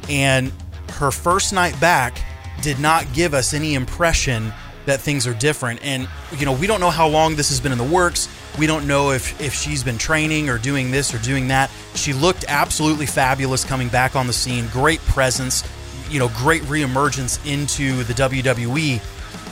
And 0.08 0.52
her 0.94 1.10
first 1.10 1.52
night 1.52 1.78
back 1.80 2.22
did 2.62 2.78
not 2.78 3.12
give 3.12 3.34
us 3.34 3.54
any 3.54 3.74
impression 3.74 4.52
that 4.86 5.00
things 5.00 5.26
are 5.26 5.34
different. 5.34 5.80
And, 5.84 6.08
you 6.38 6.46
know, 6.46 6.52
we 6.52 6.66
don't 6.66 6.80
know 6.80 6.90
how 6.90 7.08
long 7.08 7.36
this 7.36 7.48
has 7.50 7.60
been 7.60 7.72
in 7.72 7.78
the 7.78 7.84
works. 7.84 8.28
We 8.58 8.66
don't 8.66 8.86
know 8.86 9.10
if, 9.10 9.38
if 9.40 9.52
she's 9.54 9.82
been 9.82 9.98
training 9.98 10.48
or 10.48 10.56
doing 10.58 10.90
this 10.90 11.14
or 11.14 11.18
doing 11.18 11.48
that. 11.48 11.70
She 11.94 12.12
looked 12.12 12.44
absolutely 12.48 13.06
fabulous 13.06 13.64
coming 13.64 13.88
back 13.88 14.16
on 14.16 14.26
the 14.26 14.32
scene. 14.32 14.66
Great 14.68 15.00
presence, 15.00 15.62
you 16.10 16.18
know, 16.18 16.28
great 16.36 16.62
reemergence 16.62 17.38
into 17.50 18.02
the 18.04 18.14
WWE. 18.14 19.00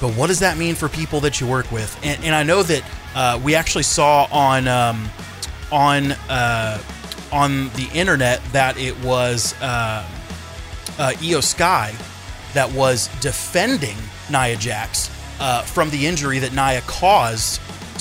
But 0.01 0.15
what 0.15 0.27
does 0.27 0.41
that 0.41 0.59
mean 0.59 0.75
for 0.75 0.89
people 0.89 1.21
that 1.21 1.41
you 1.41 1.47
work 1.47 1.71
with? 1.73 1.99
And, 2.03 2.23
and 2.25 2.35
I 2.35 2.43
know 2.43 2.63
that 2.63 2.85
uh, 3.15 3.41
we 3.43 3.55
actually 3.55 3.85
saw 3.85 4.27
on 4.31 4.69
um, 4.69 5.09
on 5.73 6.13
uh, 6.29 6.83
on 7.33 7.69
the 7.71 7.89
internet 7.95 8.43
that 8.53 8.79
it 8.79 8.99
was 9.03 9.55
uh, 9.61 10.07
uh, 10.99 11.13
Io 11.23 11.41
Sky 11.41 11.95
that 12.55 12.71
was 12.73 13.09
defending 13.21 13.97
Nia 14.31 14.57
Jax 14.57 15.11
uh, 15.41 15.63
from 15.63 15.91
the 15.91 16.07
injury 16.07 16.39
that 16.39 16.53
Nia 16.53 16.81
caused 16.83 17.61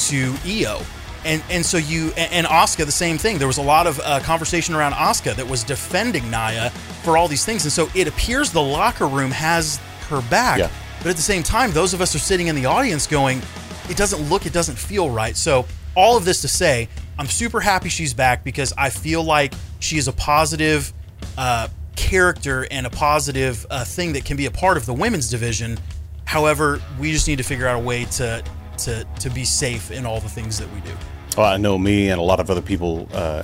to 0.09 0.35
Io. 0.45 0.81
And, 1.25 1.43
and 1.49 1.65
so 1.65 1.77
you 1.77 2.13
and, 2.17 2.31
and 2.31 2.47
Asuka 2.47 2.85
the 2.85 2.91
same 2.91 3.17
thing. 3.17 3.39
There 3.39 3.47
was 3.47 3.57
a 3.57 3.63
lot 3.63 3.87
of 3.87 3.99
uh, 4.03 4.19
conversation 4.19 4.75
around 4.75 4.93
Asuka 4.93 5.35
that 5.35 5.47
was 5.47 5.63
defending 5.63 6.29
Nia 6.29 6.71
for 7.05 7.17
all 7.17 7.27
these 7.27 7.45
things, 7.45 7.63
and 7.63 7.71
so 7.71 7.87
it 7.95 8.07
appears 8.07 8.51
the 8.51 8.61
locker 8.61 9.07
room 9.07 9.31
has 9.31 9.79
her 10.09 10.21
back. 10.23 10.59
Yeah. 10.59 10.69
But 10.99 11.09
at 11.09 11.15
the 11.15 11.21
same 11.21 11.43
time, 11.43 11.71
those 11.71 11.93
of 11.93 12.01
us 12.01 12.15
are 12.15 12.19
sitting 12.19 12.47
in 12.47 12.55
the 12.55 12.65
audience 12.65 13.05
going, 13.07 13.41
it 13.89 13.95
doesn't 13.95 14.27
look, 14.29 14.45
it 14.45 14.53
doesn't 14.53 14.77
feel 14.77 15.09
right. 15.09 15.37
So, 15.37 15.65
all 15.95 16.17
of 16.17 16.25
this 16.25 16.41
to 16.41 16.47
say, 16.47 16.89
I'm 17.17 17.27
super 17.27 17.61
happy 17.61 17.89
she's 17.89 18.13
back 18.13 18.43
because 18.43 18.73
I 18.77 18.89
feel 18.89 19.23
like 19.23 19.53
she 19.79 19.97
is 19.97 20.07
a 20.07 20.13
positive 20.13 20.91
uh, 21.37 21.69
character 21.95 22.67
and 22.71 22.85
a 22.85 22.89
positive 22.89 23.65
uh, 23.69 23.85
thing 23.85 24.13
that 24.13 24.25
can 24.25 24.35
be 24.35 24.47
a 24.47 24.51
part 24.51 24.77
of 24.77 24.85
the 24.85 24.93
women's 24.93 25.29
division. 25.29 25.77
However, 26.25 26.81
we 26.99 27.11
just 27.11 27.27
need 27.27 27.37
to 27.37 27.43
figure 27.43 27.67
out 27.67 27.77
a 27.77 27.83
way 27.83 28.05
to 28.05 28.43
to 28.79 29.05
to 29.21 29.29
be 29.29 29.45
safe 29.45 29.91
in 29.91 30.05
all 30.05 30.19
the 30.19 30.29
things 30.29 30.57
that 30.59 30.71
we 30.73 30.81
do. 30.81 30.91
Well, 31.37 31.47
I 31.47 31.57
know 31.57 31.77
me 31.77 32.09
and 32.09 32.19
a 32.19 32.23
lot 32.23 32.39
of 32.39 32.49
other 32.49 32.61
people 32.61 33.09
uh, 33.13 33.43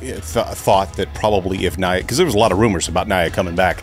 th- 0.00 0.18
thought 0.22 0.94
that 0.96 1.14
probably 1.14 1.64
if 1.64 1.78
Nia, 1.78 2.00
because 2.00 2.18
there 2.18 2.26
was 2.26 2.34
a 2.34 2.38
lot 2.38 2.52
of 2.52 2.58
rumors 2.58 2.86
about 2.86 3.08
Nia 3.08 3.30
coming 3.30 3.54
back, 3.56 3.82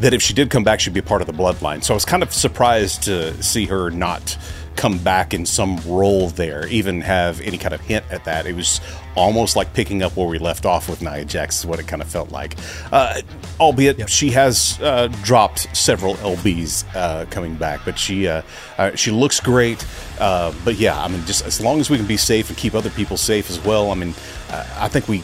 that 0.00 0.12
if 0.12 0.20
she 0.20 0.34
did 0.34 0.50
come 0.50 0.62
back, 0.62 0.80
she'd 0.80 0.92
be 0.92 1.00
part 1.00 1.22
of 1.22 1.26
the 1.26 1.32
bloodline. 1.32 1.82
So 1.82 1.94
I 1.94 1.96
was 1.96 2.04
kind 2.04 2.22
of 2.22 2.32
surprised 2.34 3.04
to 3.04 3.42
see 3.42 3.64
her 3.66 3.90
not 3.90 4.36
come 4.76 4.98
back 4.98 5.34
in 5.34 5.46
some 5.46 5.76
role 5.86 6.28
there, 6.28 6.66
even 6.68 7.00
have 7.00 7.40
any 7.40 7.58
kind 7.58 7.74
of 7.74 7.80
hint 7.80 8.04
at 8.10 8.24
that. 8.24 8.46
It 8.46 8.54
was 8.54 8.80
almost 9.14 9.56
like 9.56 9.74
picking 9.74 10.02
up 10.02 10.16
where 10.16 10.26
we 10.26 10.38
left 10.38 10.64
off 10.64 10.88
with 10.88 11.02
Nia 11.02 11.24
Jax, 11.24 11.60
is 11.60 11.66
what 11.66 11.78
it 11.78 11.86
kind 11.86 12.02
of 12.02 12.08
felt 12.08 12.30
like. 12.30 12.56
Uh, 12.90 13.20
albeit 13.60 14.08
she 14.08 14.30
has 14.30 14.78
uh, 14.82 15.08
dropped 15.22 15.74
several 15.76 16.14
lbs 16.16 16.84
uh, 16.94 17.26
coming 17.26 17.54
back, 17.54 17.80
but 17.84 17.98
she 17.98 18.26
uh, 18.26 18.42
uh, 18.78 18.94
she 18.94 19.10
looks 19.10 19.40
great. 19.40 19.84
Uh, 20.18 20.52
but 20.64 20.76
yeah, 20.76 21.00
I 21.00 21.08
mean, 21.08 21.24
just 21.26 21.44
as 21.44 21.60
long 21.60 21.80
as 21.80 21.90
we 21.90 21.96
can 21.96 22.06
be 22.06 22.16
safe 22.16 22.48
and 22.48 22.56
keep 22.56 22.74
other 22.74 22.90
people 22.90 23.16
safe 23.16 23.50
as 23.50 23.60
well. 23.64 23.90
I 23.90 23.94
mean, 23.94 24.14
uh, 24.50 24.66
I 24.78 24.88
think 24.88 25.08
we 25.08 25.22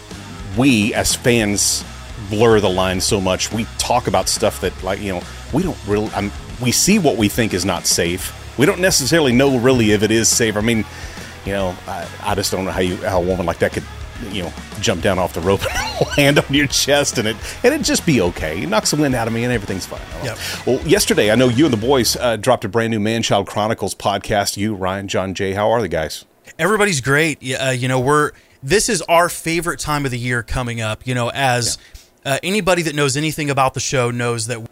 we 0.57 0.93
as 0.95 1.15
fans 1.15 1.85
blur 2.31 2.61
the 2.61 2.71
line 2.71 3.01
so 3.01 3.21
much. 3.21 3.53
We 3.53 3.65
talk 3.79 4.07
about 4.07 4.29
stuff 4.29 4.61
that 4.61 4.83
like 4.83 5.01
you 5.01 5.13
know 5.13 5.23
we 5.53 5.63
don't 5.63 5.79
really. 5.87 6.09
I 6.09 6.31
we 6.61 6.73
see 6.73 6.99
what 6.99 7.17
we 7.17 7.29
think 7.29 7.55
is 7.55 7.65
not 7.65 7.87
safe. 7.87 8.35
We 8.59 8.67
don't 8.67 8.81
necessarily 8.81 9.33
know 9.33 9.59
really 9.59 9.93
if 9.93 10.03
it 10.03 10.11
is 10.11 10.29
safe. 10.29 10.57
I 10.57 10.61
mean, 10.61 10.85
you 11.47 11.53
know, 11.53 11.77
I, 11.87 12.09
I 12.23 12.35
just 12.35 12.51
don't 12.53 12.65
know 12.65 12.71
how 12.73 12.81
you 12.81 12.97
how 12.97 13.23
a 13.23 13.25
woman 13.25 13.47
like 13.47 13.59
that 13.61 13.73
could 13.73 13.85
you 14.33 14.43
know 14.43 14.53
jump 14.81 15.01
down 15.01 15.17
off 15.19 15.33
the 15.33 15.41
rope 15.41 15.61
and 15.75 16.07
land 16.17 16.39
on 16.41 16.53
your 16.53 16.67
chest 16.67 17.19
and 17.19 17.29
it 17.29 17.37
and 17.63 17.73
it 17.73 17.83
just 17.83 18.05
be 18.05 18.21
okay. 18.21 18.63
It 18.63 18.69
knocks 18.69 18.91
the 18.91 18.97
wind 18.97 19.15
out 19.15 19.29
of 19.29 19.33
me 19.35 19.45
and 19.45 19.53
everything's 19.53 19.87
fine. 19.87 20.01
Yep. 20.25 20.39
Well, 20.67 20.87
yesterday 20.87 21.31
I 21.31 21.37
know 21.37 21.49
you 21.49 21.65
and 21.65 21.73
the 21.73 21.79
boys 21.79 22.17
uh, 22.17 22.37
dropped 22.37 22.65
a 22.65 22.69
brand 22.69 22.91
new 22.91 23.01
Man 23.01 23.23
Child 23.23 23.47
Chronicles 23.47 23.95
podcast. 23.95 24.57
You, 24.57 24.75
Ryan, 24.75 25.09
John, 25.09 25.35
Jay, 25.35 25.53
how 25.53 25.71
are 25.71 25.81
the 25.81 25.89
guys? 25.89 26.25
Everybody's 26.59 27.01
great. 27.01 27.43
Yeah, 27.43 27.69
Uh, 27.69 27.71
you 27.71 27.87
know, 27.89 28.01
we're 28.01 28.33
this 28.63 28.89
is 28.89 29.03
our 29.03 29.29
favorite 29.29 29.79
time 29.79 30.05
of 30.05 30.11
the 30.11 30.19
year 30.19 30.43
coming 30.43 30.81
up. 30.81 31.07
You 31.07 31.15
know, 31.15 31.31
as 31.31 31.79
uh, 32.25 32.39
anybody 32.43 32.83
that 32.83 32.95
knows 32.97 33.17
anything 33.17 33.51
about 33.51 33.75
the 33.75 33.81
show 33.81 34.11
knows 34.11 34.49
that 34.49 34.69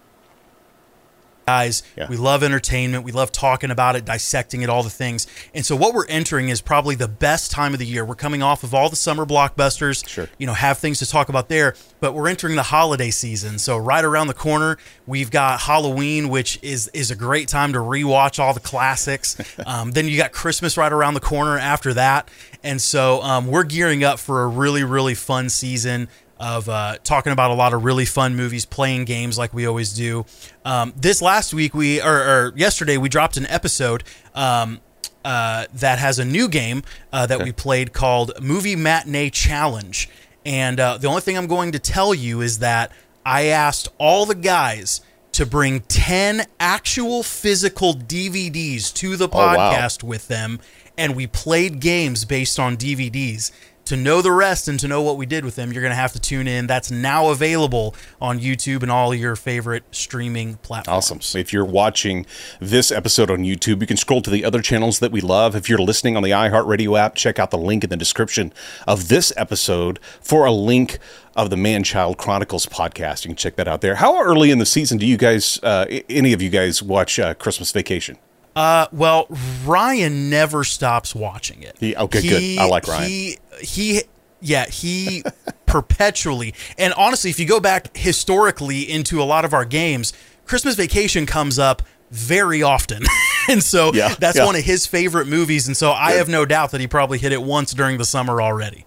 guys. 1.47 1.85
Yeah. 1.97 2.09
we 2.09 2.17
love 2.17 2.43
entertainment. 2.43 3.05
We 3.05 3.13
love 3.13 3.31
talking 3.31 3.71
about 3.71 3.95
it 3.95 4.05
dissecting 4.05 4.63
it 4.63 4.69
all 4.69 4.83
the 4.83 4.91
things. 4.91 5.29
And 5.55 5.65
so 5.65 5.77
what 5.77 5.95
we're 5.95 6.07
entering 6.09 6.49
is 6.49 6.61
probably 6.61 6.97
the 6.97 7.07
best 7.07 7.53
time 7.53 7.73
of 7.73 7.79
the 7.79 7.87
year. 7.87 8.05
We're 8.05 8.17
coming 8.17 8.43
off 8.43 8.65
of 8.65 8.75
all 8.75 8.91
the 8.91 8.97
summer 8.97 9.25
blockbusters 9.25 10.07
Sure. 10.09 10.29
you 10.39 10.47
know 10.49 10.55
have 10.55 10.79
things 10.79 10.99
to 10.99 11.07
talk 11.07 11.29
about 11.29 11.49
there 11.49 11.75
but 12.01 12.15
we're 12.15 12.27
entering 12.29 12.57
the 12.57 12.65
holiday 12.65 13.11
season. 13.11 13.59
So 13.61 13.77
right 13.77 14.05
around 14.05 14.27
the 14.27 14.35
corner 14.35 14.77
we've 15.07 15.31
got 15.31 15.61
halloween 15.61 16.31
which 16.31 16.59
is 16.63 16.89
is 16.89 17.13
a 17.13 17.17
great 17.17 17.47
time 17.47 17.73
to 17.75 17.79
rewatch 17.79 18.41
all 18.41 18.53
the 18.53 18.59
classics. 18.61 19.37
Um, 19.67 19.93
then 19.93 20.07
you 20.07 20.17
got 20.17 20.33
christmas 20.33 20.77
right 20.77 20.93
around 20.93 21.15
the 21.15 21.21
corner 21.21 21.59
after 21.59 21.95
that. 21.95 22.29
And 22.63 22.81
so 22.81 23.23
um, 23.23 23.47
we're 23.47 23.65
gearing 23.65 24.03
up 24.05 24.19
for 24.19 24.43
a 24.43 24.47
really 24.49 24.83
really 24.85 25.15
fun 25.15 25.49
season 25.49 26.09
of 26.39 26.69
uh, 26.69 26.97
talking 27.03 27.33
about 27.33 27.51
a 27.51 27.55
lot 27.55 27.73
of 27.73 27.85
really 27.85 28.05
fun 28.05 28.37
movies, 28.37 28.65
playing 28.65 29.05
games 29.05 29.39
like 29.39 29.55
we 29.55 29.67
always 29.67 29.93
do. 29.93 30.27
Um, 30.65 30.93
this 30.97 31.23
last 31.23 31.55
week, 31.55 31.75
we 31.75 32.01
or, 32.03 32.17
or 32.17 32.53
yesterday, 32.57 32.99
we 32.99 33.09
dropped 33.09 33.37
an 33.37 33.47
episode 33.47 34.05
um, 34.35 34.81
uh, 35.25 35.67
that 35.75 35.99
has 35.99 36.19
a 36.19 36.25
new 36.25 36.49
game 36.49 36.83
uh, 37.13 37.27
that 37.27 37.43
we 37.43 37.53
played 37.53 37.93
called 37.93 38.33
Movie 38.41 38.77
Matinee 38.77 39.31
Challenge. 39.31 40.09
And 40.45 40.79
uh, 40.79 40.99
the 40.99 41.09
only 41.09 41.23
thing 41.23 41.37
I'm 41.37 41.49
going 41.49 41.73
to 41.73 41.79
tell 41.79 42.15
you 42.15 42.41
is 42.41 42.61
that 42.61 42.93
I 43.25 43.47
asked 43.47 43.89
all 43.99 44.27
the 44.27 44.37
guys 44.37 45.01
to 45.33 45.45
bring 45.45 45.81
10 45.81 46.47
actual 46.61 47.23
physical 47.23 47.93
DVDs 47.93 48.95
to 48.95 49.17
the 49.17 49.27
wow. 49.27 49.57
podcast 49.57 50.03
with 50.03 50.29
them, 50.29 50.61
and 50.97 51.17
we 51.17 51.27
played 51.27 51.81
games 51.81 52.25
based 52.25 52.59
on 52.61 52.77
DVDs. 52.77 53.51
To 53.87 53.97
know 53.97 54.21
the 54.21 54.33
rest 54.33 54.69
and 54.69 54.79
to 54.81 54.89
know 54.89 55.01
what 55.03 55.17
we 55.17 55.27
did 55.27 55.45
with 55.45 55.57
them, 55.57 55.73
you're 55.73 55.83
going 55.83 55.93
to 55.93 55.97
have 55.97 56.13
to 56.13 56.21
tune 56.21 56.47
in. 56.47 56.67
That's 56.67 56.91
now 56.91 57.31
available 57.31 57.95
on 58.21 58.39
YouTube 58.39 58.83
and 58.83 58.91
all 58.91 59.15
your 59.15 59.37
favorite 59.37 59.85
streaming 59.93 60.57
platforms. 60.57 61.11
Awesome. 61.11 61.41
If 61.41 61.53
you're 61.53 61.65
watching 61.65 62.27
this 62.61 62.91
episode 62.91 63.31
on 63.31 63.39
YouTube, 63.39 63.81
you 63.81 63.87
can 63.87 63.97
scroll 63.97 64.21
to 64.23 64.31
the 64.31 64.45
other 64.45 64.61
channels 64.61 64.99
that 64.99 65.13
we 65.13 65.21
love. 65.21 65.57
If 65.57 65.69
you're 65.69 65.79
listening 65.79 66.17
on 66.17 66.23
the 66.23 66.31
iHeartRadio 66.31 66.99
app, 66.99 67.15
check 67.15 67.39
out 67.39 67.51
the 67.51 67.59
link 67.59 67.85
in 67.85 67.91
the 67.91 67.97
description 67.97 68.53
of 68.87 69.09
this 69.09 69.33
episode 69.37 69.99
for 70.21 70.45
a 70.45 70.53
link 70.53 70.99
of 71.35 71.51
the 71.51 71.57
Man 71.57 71.85
Child 71.85 72.19
Chronicles 72.19 72.67
podcast. 72.67 73.25
You 73.25 73.31
can 73.31 73.37
check 73.37 73.57
that 73.57 73.69
out 73.69 73.83
there. 73.83 73.97
How 73.97 74.21
early 74.23 74.51
in 74.51 74.59
the 74.59 74.67
season 74.67 74.99
do 74.99 75.07
you 75.07 75.17
guys, 75.17 75.61
uh, 75.63 75.87
any 76.09 76.33
of 76.33 76.43
you 76.43 76.51
guys, 76.51 76.83
watch 76.83 77.19
uh, 77.19 77.35
Christmas 77.35 77.73
Vacation? 77.73 78.19
Uh, 78.57 78.87
well, 78.91 79.27
Ryan 79.67 80.31
never 80.31 80.65
stops 80.65 81.15
watching 81.15 81.63
it. 81.63 81.77
He, 81.79 81.95
okay, 81.95 82.23
he, 82.23 82.29
good. 82.29 82.59
I 82.59 82.67
like 82.67 82.89
Ryan. 82.89 83.09
He, 83.09 83.39
he, 83.61 84.03
yeah, 84.41 84.67
he 84.67 85.23
perpetually. 85.67 86.55
And 86.79 86.95
honestly, 86.95 87.29
if 87.29 87.39
you 87.39 87.47
go 87.47 87.61
back 87.61 87.95
historically 87.95 88.91
into 88.91 89.23
a 89.23 89.25
lot 89.25 89.45
of 89.45 89.53
our 89.53 89.67
games, 89.67 90.15
Christmas 90.47 90.75
Vacation 90.75 91.27
comes 91.27 91.59
up 91.59 91.83
very 92.11 92.63
often. 92.63 93.03
and 93.51 93.63
so 93.63 93.93
yeah, 93.93 94.15
that's 94.19 94.39
yeah. 94.39 94.47
one 94.47 94.57
of 94.57 94.65
his 94.65 94.87
favorite 94.87 95.27
movies. 95.27 95.67
And 95.67 95.77
so 95.77 95.93
I 95.93 96.13
have 96.13 96.29
no 96.31 96.47
doubt 96.47 96.71
that 96.71 96.81
he 96.81 96.87
probably 96.87 97.19
hit 97.19 97.33
it 97.33 97.43
once 97.43 97.75
during 97.75 97.99
the 97.99 98.07
summer 98.07 98.41
already. 98.41 98.87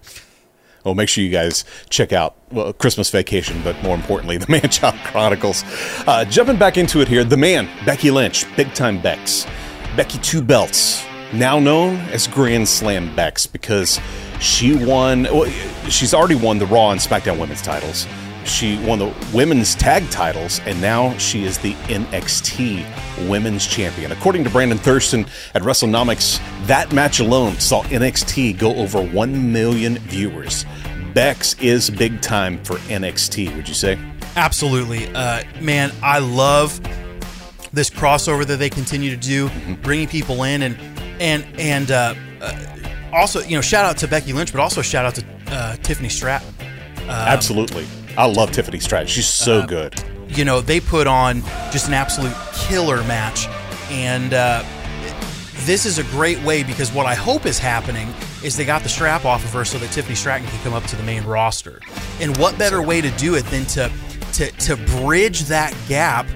Well, 0.84 0.94
make 0.94 1.08
sure 1.08 1.22
you 1.22 1.30
guys 1.30 1.64
check 1.88 2.12
out 2.12 2.36
well, 2.50 2.72
Christmas 2.72 3.10
Vacation, 3.10 3.60
but 3.62 3.80
more 3.82 3.94
importantly, 3.94 4.36
The 4.38 4.50
Man 4.50 4.68
Child 4.68 4.96
Chronicles. 5.04 5.64
Uh, 6.06 6.24
jumping 6.24 6.56
back 6.56 6.78
into 6.78 7.00
it 7.00 7.08
here, 7.08 7.24
the 7.24 7.36
man, 7.36 7.68
Becky 7.84 8.10
Lynch, 8.10 8.44
Big 8.56 8.72
Time 8.74 9.00
Bex. 9.00 9.46
Becky 9.96 10.18
Two 10.18 10.40
Belts, 10.40 11.04
now 11.32 11.58
known 11.58 11.96
as 12.12 12.26
Grand 12.26 12.68
Slam 12.68 13.14
Bex, 13.16 13.46
because 13.46 14.00
she 14.40 14.76
won, 14.84 15.24
well, 15.24 15.50
she's 15.88 16.14
already 16.14 16.36
won 16.36 16.58
the 16.58 16.66
Raw 16.66 16.90
and 16.90 17.00
SmackDown 17.00 17.38
women's 17.38 17.62
titles. 17.62 18.06
She 18.50 18.78
won 18.84 18.98
the 18.98 19.14
women's 19.32 19.74
tag 19.74 20.08
titles, 20.10 20.60
and 20.66 20.80
now 20.80 21.16
she 21.18 21.44
is 21.44 21.58
the 21.58 21.74
NXT 21.88 23.28
Women's 23.28 23.66
Champion. 23.66 24.12
According 24.12 24.44
to 24.44 24.50
Brandon 24.50 24.76
Thurston 24.76 25.24
at 25.54 25.62
WrestleNomics, 25.62 26.40
that 26.66 26.92
match 26.92 27.20
alone 27.20 27.58
saw 27.60 27.82
NXT 27.84 28.58
go 28.58 28.74
over 28.74 29.00
1 29.02 29.52
million 29.52 29.98
viewers. 29.98 30.66
Bex 31.14 31.58
is 31.60 31.90
big 31.90 32.20
time 32.20 32.62
for 32.64 32.74
NXT, 32.88 33.54
would 33.56 33.68
you 33.68 33.74
say? 33.74 33.98
Absolutely. 34.36 35.08
Uh, 35.14 35.42
man, 35.60 35.92
I 36.02 36.18
love 36.18 36.80
this 37.72 37.90
crossover 37.90 38.44
that 38.46 38.58
they 38.58 38.70
continue 38.70 39.10
to 39.10 39.16
do, 39.16 39.48
mm-hmm. 39.48 39.74
bringing 39.74 40.08
people 40.08 40.42
in 40.42 40.62
and 40.62 40.78
and 41.20 41.44
and 41.58 41.90
uh, 41.90 42.14
uh, 42.40 42.66
also 43.12 43.40
you 43.40 43.56
know 43.56 43.60
shout 43.60 43.84
out 43.84 43.96
to 43.98 44.08
Becky 44.08 44.32
Lynch, 44.32 44.52
but 44.52 44.60
also 44.60 44.82
shout 44.82 45.04
out 45.04 45.14
to 45.16 45.24
uh, 45.48 45.76
Tiffany 45.76 46.08
Stratton. 46.08 46.48
Um, 47.02 47.10
Absolutely, 47.10 47.86
I 48.20 48.26
love 48.26 48.52
Tiffany 48.52 48.80
Stratton. 48.80 49.08
She's 49.08 49.26
so 49.26 49.60
uh, 49.60 49.66
good. 49.66 49.94
You 50.28 50.44
know 50.44 50.60
they 50.60 50.78
put 50.78 51.06
on 51.06 51.40
just 51.72 51.88
an 51.88 51.94
absolute 51.94 52.34
killer 52.54 53.02
match, 53.04 53.46
and 53.90 54.34
uh, 54.34 54.62
this 55.64 55.86
is 55.86 55.98
a 55.98 56.04
great 56.04 56.38
way 56.42 56.62
because 56.62 56.92
what 56.92 57.06
I 57.06 57.14
hope 57.14 57.46
is 57.46 57.58
happening 57.58 58.12
is 58.44 58.56
they 58.56 58.66
got 58.66 58.82
the 58.82 58.90
strap 58.90 59.24
off 59.24 59.42
of 59.42 59.52
her 59.54 59.64
so 59.64 59.78
that 59.78 59.90
Tiffany 59.90 60.14
Stratton 60.14 60.46
can 60.46 60.62
come 60.62 60.74
up 60.74 60.84
to 60.84 60.96
the 60.96 61.02
main 61.02 61.24
roster. 61.24 61.80
And 62.20 62.36
what 62.36 62.58
better 62.58 62.82
way 62.82 63.00
to 63.00 63.10
do 63.12 63.36
it 63.36 63.44
than 63.46 63.64
to 63.66 63.90
to 64.34 64.50
to 64.50 64.76
bridge 64.98 65.40
that 65.44 65.74
gap 65.88 66.26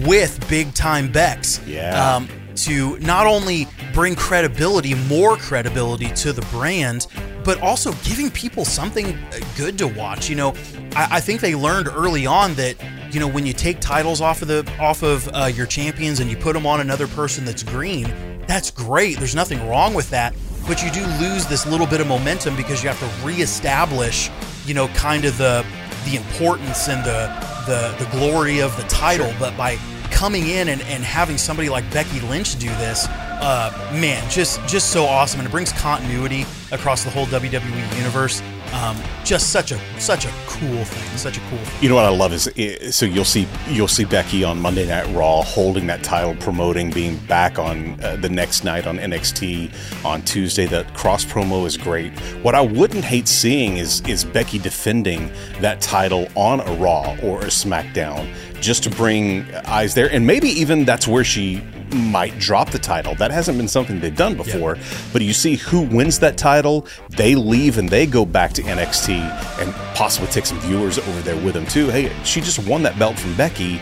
with 0.00 0.46
big 0.48 0.74
time 0.74 1.10
Bex. 1.10 1.60
Yeah. 1.66 2.16
Um, 2.16 2.28
to 2.56 2.98
not 2.98 3.26
only 3.26 3.66
bring 3.94 4.14
credibility, 4.14 4.94
more 4.94 5.36
credibility 5.36 6.10
to 6.10 6.32
the 6.32 6.42
brand, 6.52 7.06
but 7.44 7.60
also 7.62 7.92
giving 8.04 8.30
people 8.30 8.64
something 8.64 9.06
uh, 9.06 9.40
good 9.56 9.78
to 9.78 9.86
watch. 9.86 10.28
You 10.28 10.36
know, 10.36 10.54
I, 10.94 11.08
I 11.12 11.20
think 11.20 11.40
they 11.40 11.54
learned 11.54 11.88
early 11.88 12.26
on 12.26 12.54
that 12.54 12.76
you 13.12 13.20
know 13.20 13.28
when 13.28 13.46
you 13.46 13.52
take 13.52 13.80
titles 13.80 14.20
off 14.20 14.42
of 14.42 14.48
the 14.48 14.70
off 14.78 15.02
of 15.02 15.28
uh, 15.32 15.46
your 15.46 15.66
champions 15.66 16.20
and 16.20 16.30
you 16.30 16.36
put 16.36 16.54
them 16.54 16.66
on 16.66 16.80
another 16.80 17.08
person 17.08 17.44
that's 17.44 17.62
green, 17.62 18.12
that's 18.46 18.70
great. 18.70 19.18
There's 19.18 19.34
nothing 19.34 19.66
wrong 19.68 19.94
with 19.94 20.10
that. 20.10 20.34
But 20.66 20.82
you 20.82 20.90
do 20.90 21.04
lose 21.18 21.46
this 21.46 21.66
little 21.66 21.86
bit 21.86 22.00
of 22.00 22.06
momentum 22.06 22.54
because 22.54 22.82
you 22.82 22.90
have 22.90 23.00
to 23.00 23.26
reestablish, 23.26 24.30
you 24.66 24.74
know, 24.74 24.88
kind 24.88 25.24
of 25.24 25.36
the 25.38 25.64
the 26.04 26.16
importance 26.16 26.88
and 26.88 27.04
the 27.04 27.28
the 27.66 28.04
the 28.04 28.10
glory 28.10 28.60
of 28.60 28.76
the 28.76 28.84
title, 28.84 29.28
sure. 29.30 29.36
but 29.38 29.56
by 29.56 29.76
coming 30.10 30.48
in 30.48 30.68
and, 30.68 30.82
and 30.82 31.02
having 31.02 31.38
somebody 31.38 31.68
like 31.68 31.90
Becky 31.92 32.20
Lynch 32.20 32.58
do 32.58 32.68
this, 32.68 33.06
uh, 33.40 33.90
man, 33.92 34.28
just 34.30 34.60
just 34.68 34.90
so 34.90 35.04
awesome, 35.04 35.40
and 35.40 35.48
it 35.48 35.50
brings 35.52 35.72
continuity 35.72 36.44
across 36.72 37.04
the 37.04 37.10
whole 37.10 37.26
WWE 37.26 37.96
universe. 37.96 38.42
Um, 38.72 38.96
just 39.24 39.50
such 39.50 39.72
a 39.72 39.80
such 39.98 40.26
a 40.26 40.30
cool 40.46 40.84
thing, 40.84 41.18
such 41.18 41.38
a 41.38 41.40
cool 41.48 41.58
thing. 41.58 41.82
You 41.82 41.88
know 41.88 41.96
what 41.96 42.04
I 42.04 42.10
love 42.10 42.32
is 42.32 42.94
so 42.94 43.04
you'll 43.06 43.24
see 43.24 43.48
you'll 43.68 43.88
see 43.88 44.04
Becky 44.04 44.44
on 44.44 44.60
Monday 44.60 44.86
Night 44.86 45.12
Raw 45.14 45.42
holding 45.42 45.86
that 45.88 46.04
title, 46.04 46.36
promoting 46.36 46.90
being 46.90 47.16
back 47.26 47.58
on 47.58 47.98
uh, 48.04 48.16
the 48.16 48.28
next 48.28 48.62
night 48.62 48.86
on 48.86 48.98
NXT 48.98 50.04
on 50.04 50.22
Tuesday. 50.22 50.66
That 50.66 50.94
cross 50.94 51.24
promo 51.24 51.66
is 51.66 51.76
great. 51.76 52.12
What 52.42 52.54
I 52.54 52.60
wouldn't 52.60 53.04
hate 53.04 53.26
seeing 53.26 53.78
is 53.78 54.02
is 54.02 54.24
Becky 54.24 54.58
defending 54.58 55.32
that 55.60 55.80
title 55.80 56.28
on 56.36 56.60
a 56.60 56.72
Raw 56.74 57.16
or 57.22 57.40
a 57.40 57.46
SmackDown 57.46 58.32
just 58.60 58.84
to 58.84 58.90
bring 58.90 59.52
eyes 59.64 59.94
there, 59.94 60.12
and 60.12 60.26
maybe 60.26 60.48
even 60.48 60.84
that's 60.84 61.08
where 61.08 61.24
she 61.24 61.62
might 61.94 62.38
drop 62.38 62.70
the 62.70 62.78
title. 62.78 63.14
That 63.14 63.30
hasn't 63.30 63.58
been 63.58 63.68
something 63.68 64.00
they've 64.00 64.14
done 64.14 64.36
before. 64.36 64.76
But 65.12 65.22
you 65.22 65.32
see 65.32 65.56
who 65.56 65.82
wins 65.82 66.18
that 66.20 66.36
title, 66.36 66.86
they 67.08 67.34
leave 67.34 67.78
and 67.78 67.88
they 67.88 68.06
go 68.06 68.24
back 68.24 68.52
to 68.54 68.62
NXT 68.62 69.18
and 69.60 69.74
possibly 69.94 70.28
take 70.28 70.46
some 70.46 70.58
viewers 70.60 70.98
over 70.98 71.20
there 71.22 71.36
with 71.44 71.54
them 71.54 71.66
too. 71.66 71.88
Hey, 71.88 72.12
she 72.24 72.40
just 72.40 72.66
won 72.68 72.82
that 72.82 72.98
belt 72.98 73.18
from 73.18 73.34
Becky. 73.36 73.80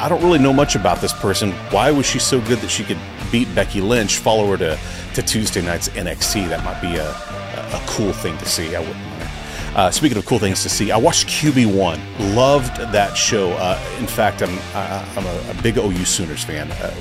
I 0.00 0.08
don't 0.08 0.22
really 0.22 0.40
know 0.40 0.52
much 0.52 0.74
about 0.74 1.00
this 1.00 1.12
person. 1.12 1.52
Why 1.70 1.90
was 1.90 2.06
she 2.06 2.18
so 2.18 2.40
good 2.40 2.58
that 2.58 2.70
she 2.70 2.84
could 2.84 2.98
beat 3.30 3.52
Becky 3.54 3.80
Lynch, 3.80 4.18
follow 4.18 4.46
her 4.48 4.56
to, 4.56 4.78
to 5.14 5.22
Tuesday 5.22 5.62
night's 5.62 5.88
NXT? 5.90 6.48
That 6.48 6.64
might 6.64 6.80
be 6.80 6.96
a, 6.96 7.10
a, 7.10 7.76
a 7.76 7.82
cool 7.86 8.12
thing 8.12 8.36
to 8.38 8.46
see. 8.46 8.74
I 8.74 8.80
wouldn't 8.80 9.14
uh, 9.74 9.90
speaking 9.90 10.16
of 10.16 10.24
cool 10.24 10.38
things 10.38 10.62
to 10.62 10.68
see, 10.68 10.92
I 10.92 10.96
watched 10.96 11.26
QB1. 11.26 12.36
Loved 12.36 12.76
that 12.76 13.16
show. 13.16 13.50
Uh, 13.54 13.76
in 13.98 14.06
fact, 14.06 14.40
I'm 14.40 14.56
I'm 14.72 15.26
a, 15.26 15.50
a, 15.50 15.62
big 15.62 15.78
OU 15.78 16.04
Sooners 16.04 16.44
fan. 16.44 16.70
Uh, 16.70 16.94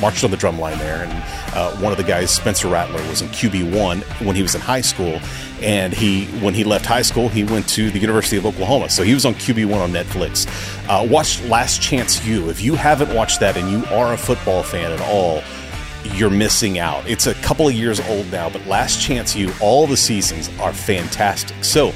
marched 0.00 0.24
on 0.24 0.30
the 0.30 0.36
drum 0.36 0.58
line 0.58 0.78
there. 0.78 1.04
And 1.04 1.12
uh, 1.54 1.76
one 1.76 1.92
of 1.92 1.98
the 1.98 2.04
guys, 2.04 2.30
Spencer 2.30 2.68
Rattler, 2.68 3.02
was 3.08 3.22
in 3.22 3.28
QB 3.28 3.78
one 3.78 4.00
when 4.26 4.36
he 4.36 4.42
was 4.42 4.54
in 4.54 4.60
high 4.60 4.80
school. 4.80 5.20
And 5.62 5.92
he, 5.92 6.26
when 6.42 6.54
he 6.54 6.64
left 6.64 6.84
high 6.84 7.02
school, 7.02 7.28
he 7.28 7.44
went 7.44 7.68
to 7.70 7.90
the 7.90 7.98
University 7.98 8.36
of 8.36 8.44
Oklahoma. 8.44 8.90
So 8.90 9.02
he 9.02 9.14
was 9.14 9.24
on 9.24 9.34
QB 9.34 9.66
one 9.66 9.80
on 9.80 9.90
Netflix. 9.90 10.46
Uh, 10.88 11.06
watch 11.06 11.42
Last 11.44 11.80
Chance 11.80 12.24
U. 12.26 12.50
If 12.50 12.60
you 12.60 12.74
haven't 12.74 13.14
watched 13.14 13.40
that 13.40 13.56
and 13.56 13.70
you 13.70 13.84
are 13.94 14.12
a 14.12 14.18
football 14.18 14.62
fan 14.62 14.92
at 14.92 15.00
all, 15.00 15.42
you're 16.14 16.30
missing 16.30 16.78
out. 16.78 17.08
It's 17.08 17.26
a 17.26 17.34
couple 17.34 17.66
of 17.66 17.74
years 17.74 18.00
old 18.08 18.30
now, 18.30 18.50
but 18.50 18.64
Last 18.66 19.00
Chance 19.00 19.34
U, 19.36 19.52
all 19.60 19.86
the 19.86 19.96
seasons 19.96 20.50
are 20.60 20.72
fantastic. 20.72 21.64
So 21.64 21.92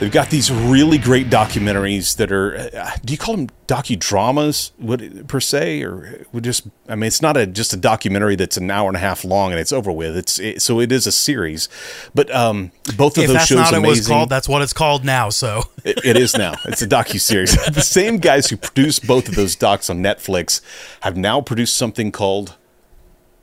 They've 0.00 0.10
got 0.10 0.30
these 0.30 0.50
really 0.50 0.96
great 0.96 1.28
documentaries 1.28 2.16
that 2.16 2.32
are. 2.32 2.56
Uh, 2.56 2.90
do 3.04 3.12
you 3.12 3.18
call 3.18 3.36
them 3.36 3.50
docudramas, 3.66 4.70
would 4.78 5.28
per 5.28 5.40
se, 5.40 5.82
or 5.82 6.24
would 6.32 6.42
just? 6.42 6.66
I 6.88 6.94
mean, 6.94 7.06
it's 7.06 7.20
not 7.20 7.36
a 7.36 7.46
just 7.46 7.74
a 7.74 7.76
documentary 7.76 8.34
that's 8.34 8.56
an 8.56 8.70
hour 8.70 8.88
and 8.88 8.96
a 8.96 9.00
half 9.00 9.26
long 9.26 9.50
and 9.50 9.60
it's 9.60 9.72
over 9.72 9.92
with. 9.92 10.16
It's 10.16 10.38
it, 10.38 10.62
so 10.62 10.80
it 10.80 10.90
is 10.90 11.06
a 11.06 11.12
series, 11.12 11.68
but 12.14 12.34
um, 12.34 12.72
both 12.96 13.18
of 13.18 13.24
if 13.24 13.28
those 13.28 13.36
that's 13.36 13.46
shows 13.48 13.58
not 13.58 13.74
amazing. 13.74 13.84
It 13.84 13.88
was 13.88 14.08
called, 14.08 14.30
that's 14.30 14.48
what 14.48 14.62
it's 14.62 14.72
called 14.72 15.04
now. 15.04 15.28
So 15.28 15.64
it, 15.84 16.02
it 16.02 16.16
is 16.16 16.34
now. 16.34 16.54
It's 16.64 16.80
a 16.80 16.86
docu 16.86 17.20
series. 17.20 17.52
the 17.70 17.82
same 17.82 18.16
guys 18.16 18.48
who 18.48 18.56
produced 18.56 19.06
both 19.06 19.28
of 19.28 19.34
those 19.34 19.54
docs 19.54 19.90
on 19.90 19.98
Netflix 19.98 20.62
have 21.00 21.18
now 21.18 21.42
produced 21.42 21.76
something 21.76 22.10
called 22.10 22.56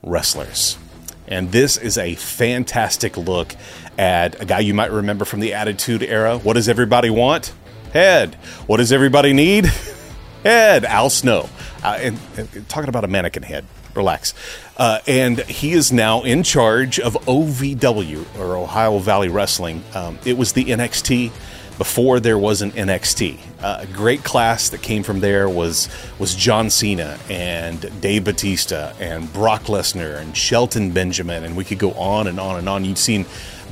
Wrestlers. 0.02 0.80
And 1.28 1.52
this 1.52 1.78
is 1.78 1.98
a 1.98 2.16
fantastic 2.16 3.18
look 3.18 3.56
at 3.98 4.42
a 4.42 4.46
guy 4.46 4.60
you 4.60 4.74
might 4.74 4.92
remember 4.92 5.26
from 5.26 5.40
the 5.40 5.54
Attitude 5.54 6.04
Era. 6.04 6.38
What 6.38 6.54
does 6.54 6.70
everybody 6.70 7.10
want? 7.10 7.54
Head. 7.94 8.36
What 8.66 8.78
does 8.78 8.92
everybody 8.92 9.34
need? 9.34 9.66
Head. 10.44 10.86
Al 10.86 11.10
Snow. 11.10 11.50
Uh, 11.84 11.98
and, 12.02 12.20
and, 12.38 12.70
talking 12.70 12.90
about 12.90 13.04
a 13.04 13.08
mannequin 13.08 13.44
head. 13.44 13.66
Relax. 13.96 14.34
Uh, 14.78 15.00
and 15.08 15.40
he 15.42 15.74
is 15.74 15.92
now 15.92 16.24
in 16.24 16.44
charge 16.44 17.00
of 17.00 17.14
OVW, 17.26 18.40
or 18.40 18.56
Ohio 18.56 19.00
Valley 19.00 19.30
Wrestling. 19.30 19.84
Um, 19.96 20.20
it 20.24 20.38
was 20.38 20.54
the 20.54 20.66
NXT 20.66 21.32
before 21.78 22.20
there 22.20 22.38
was 22.38 22.62
an 22.62 22.72
NXT. 22.72 23.40
Uh, 23.62 23.80
a 23.82 23.88
great 23.88 24.24
class 24.24 24.70
that 24.70 24.82
came 24.82 25.02
from 25.02 25.20
there 25.20 25.50
was 25.50 25.90
was 26.20 26.36
John 26.36 26.70
Cena 26.70 27.18
and 27.30 28.02
Dave 28.02 28.24
Batista 28.24 28.94
and 29.00 29.32
Brock 29.34 29.64
Lesnar 29.64 30.20
and 30.20 30.38
Shelton 30.38 30.92
Benjamin, 30.92 31.44
and 31.44 31.58
we 31.58 31.64
could 31.64 31.80
go 31.80 31.92
on 31.94 32.28
and 32.28 32.40
on 32.40 32.58
and 32.58 32.70
on. 32.70 32.86
You've 32.86 33.00
seen 33.00 33.26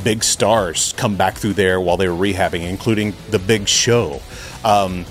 big 0.04 0.24
stars 0.24 0.94
come 0.98 1.16
back 1.16 1.38
through 1.38 1.54
there 1.54 1.80
while 1.80 1.98
they 1.98 2.08
were 2.10 2.16
rehabbing, 2.16 2.68
including 2.68 3.14
the 3.30 3.40
Big 3.40 3.68
Show. 3.68 4.22
Um, 4.64 5.06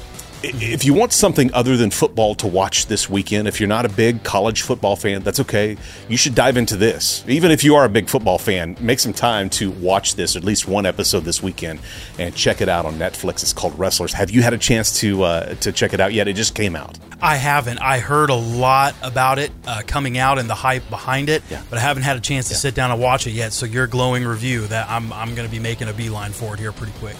if 0.45 0.85
you 0.85 0.93
want 0.95 1.13
something 1.13 1.53
other 1.55 1.77
than 1.77 1.91
football 1.91 2.35
to 2.37 2.47
watch 2.47 2.87
this 2.87 3.09
weekend, 3.09 3.49
if 3.49 3.61
you're 3.61 3.69
not 3.69 3.87
a 3.87 3.89
big 3.89 4.23
college 4.23 4.63
football 4.63 4.97
fan, 4.97 5.23
that's 5.23 5.41
okay. 5.41 5.77
You 6.09 6.17
should 6.17 6.35
dive 6.35 6.57
into 6.57 6.77
this. 6.77 7.25
Even 7.27 7.51
if 7.51 7.65
you 7.65 7.75
are 7.77 7.85
a 7.85 7.89
big 7.89 8.09
football 8.09 8.39
fan, 8.39 8.77
make 8.81 8.99
some 9.01 9.13
time 9.13 9.49
to 9.51 9.71
watch 9.71 10.15
this, 10.17 10.37
at 10.37 10.45
least 10.45 10.69
one 10.69 10.87
episode 10.87 11.21
this 11.21 11.43
weekend, 11.43 11.81
and 12.19 12.35
check 12.35 12.61
it 12.61 12.69
out 12.69 12.85
on 12.87 12.95
Netflix. 12.95 13.43
It's 13.43 13.53
called 13.53 13.79
Wrestlers. 13.79 14.13
Have 14.13 14.31
you 14.31 14.43
had 14.43 14.53
a 14.53 14.59
chance 14.59 14.99
to 15.01 15.23
uh, 15.23 15.55
to 15.57 15.73
check 15.73 15.95
it 15.95 16.01
out 16.01 16.13
yet? 16.13 16.29
It 16.29 16.35
just 16.37 16.55
came 16.55 16.77
out. 16.77 16.99
I 17.23 17.37
haven't. 17.37 17.79
I 17.79 17.99
heard 18.01 18.29
a 18.31 18.35
lot 18.35 18.95
about 19.03 19.39
it 19.39 19.51
uh, 19.67 19.83
coming 19.87 20.19
out 20.19 20.39
and 20.39 20.51
the 20.51 20.55
hype 20.55 20.89
behind 20.91 21.29
it, 21.31 21.43
Yeah. 21.51 21.63
but 21.71 21.79
I 21.79 21.83
haven't 21.83 22.03
had 22.03 22.17
a 22.17 22.21
chance 22.21 22.49
to 22.49 22.55
sit 22.55 22.75
down 22.75 22.91
and 22.91 23.01
watch 23.01 23.27
it 23.27 23.31
yet. 23.33 23.53
So 23.53 23.65
your 23.67 23.87
glowing 23.87 24.25
review 24.25 24.67
that 24.67 24.91
I'm 24.91 25.13
I'm 25.13 25.35
going 25.35 25.49
to 25.49 25.53
be 25.53 25.61
making 25.61 25.89
a 25.89 25.93
beeline 25.95 26.33
for 26.33 26.55
it 26.55 26.61
here 26.61 26.73
pretty 26.73 26.93
quick. 26.99 27.17